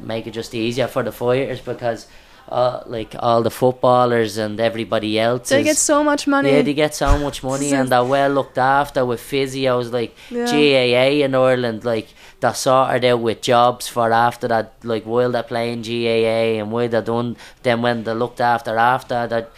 [0.03, 2.05] make it just easier for the fighters because,
[2.49, 6.51] uh, like all the footballers and everybody else, They get so much money.
[6.51, 10.45] yeah, they get so much money and they're well looked after with physios like Yeah.
[10.45, 11.83] GAA in Ireland.
[11.85, 12.07] Like
[12.39, 14.73] they're sorted out with jobs for after that.
[14.83, 19.27] Like while they're playing GAA and while they're done, then when they're looked after after
[19.27, 19.51] that.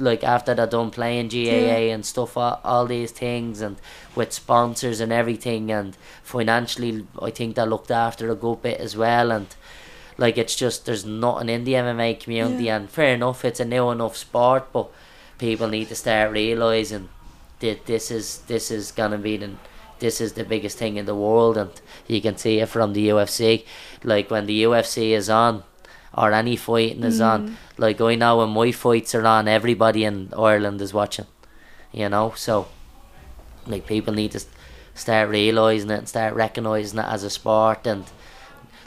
[0.00, 1.34] Like after they're done playing GAA
[1.66, 1.94] Yeah.
[1.94, 3.76] and stuff, all, all these things, and
[4.14, 8.96] with sponsors and everything, and financially, I think they're looked after a good bit as
[8.96, 9.32] well.
[9.32, 9.48] And
[10.16, 12.76] like it's just there's nothing in the MMA community, Yeah.
[12.76, 14.88] and fair enough, it's a new enough sport, but
[15.36, 17.08] people need to start realizing
[17.58, 19.50] that this is this is gonna be the
[20.00, 21.70] this is the biggest thing in the world, and
[22.06, 23.64] you can see it from the UFC.
[24.02, 25.64] Like when the UFC is on,
[26.14, 27.48] or any fighting is on.
[27.48, 27.54] Mm.
[27.76, 31.26] Like I know when my fights are on, everybody in Ireland is watching.
[31.92, 32.68] You know, so
[33.66, 34.40] like people need to
[34.94, 38.04] start realizing it and start recognizing it as a sport and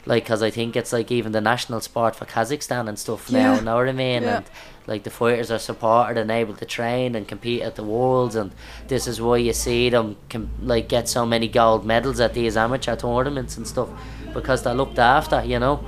[0.04, 3.54] like because I think it's like even the national sport for Kazakhstan and stuff now.
[3.54, 3.60] Yeah.
[3.60, 4.22] Know what I mean?
[4.22, 4.38] Yeah.
[4.38, 4.46] And
[4.86, 8.52] like the fighters are supported and able to train and compete at the worlds, and
[8.88, 12.56] this is why you see them com- like get so many gold medals at these
[12.56, 13.88] amateur tournaments and stuff
[14.34, 15.84] because they're looked after, you know.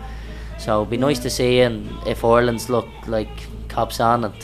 [0.58, 3.28] So it'd be nice to see, and if Ireland's look like
[3.68, 4.34] cops on and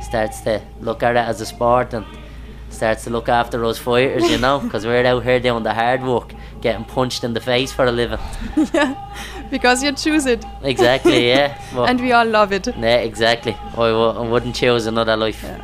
[0.00, 2.06] starts to look at it as a sport and
[2.70, 6.02] starts to look after those fighters, you know, because we're out here doing the hard
[6.04, 6.32] work,
[6.66, 8.18] getting punched in the face for a living.
[8.74, 8.90] yeah,
[9.54, 10.44] because you choose it.
[10.72, 11.48] Exactly, yeah.
[11.74, 12.66] But, and we all love it.
[12.66, 13.54] yeah, exactly.
[13.84, 15.42] I w- I wouldn't choose another life.
[15.44, 15.60] Yeah.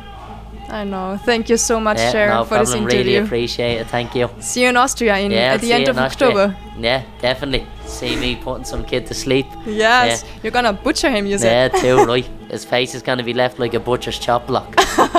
[0.69, 1.19] I know.
[1.29, 2.89] Thank you so much, Yeah, Jer, no for this problem.
[2.89, 3.03] interview.
[3.03, 3.87] Really appreciate it.
[3.95, 4.29] Thank you.
[4.39, 5.97] See you in Austria in, Yeah, at the end of.
[5.97, 6.55] October.
[6.79, 7.67] Yeah, definitely.
[7.85, 9.45] See me putting some kid to sleep.
[9.67, 12.27] Yes, you're gonna butcher him, you Yeah, too right.
[12.49, 14.69] His face is gonna be left like a butcher's chop block.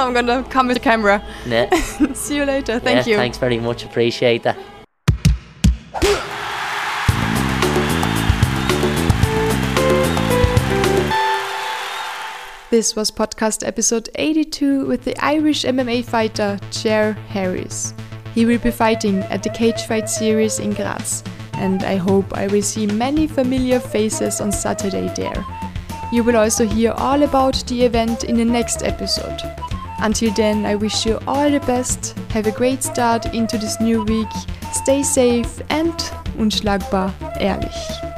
[0.03, 1.17] I'm gonna come with the camera.
[1.47, 1.69] Yeah.
[2.25, 2.81] See you later.
[2.81, 3.17] Thank yeah, you.
[3.17, 3.85] Thanks very much.
[3.85, 4.57] Appreciate that.
[12.75, 17.95] This was podcast episode 82 with the Irish MMA fighter Jer Harris.
[18.35, 22.49] He will be fighting at the Cage Fight series in Graz, and I hope I
[22.49, 25.45] will see many familiar faces on Saturday there.
[26.11, 29.41] You will also hear all about the event in the next episode.
[30.01, 34.03] Until then, I wish you all the best, have a great start into this new
[34.03, 34.33] week,
[34.75, 35.95] stay safe and
[36.39, 38.14] unschlagbar ehrlich.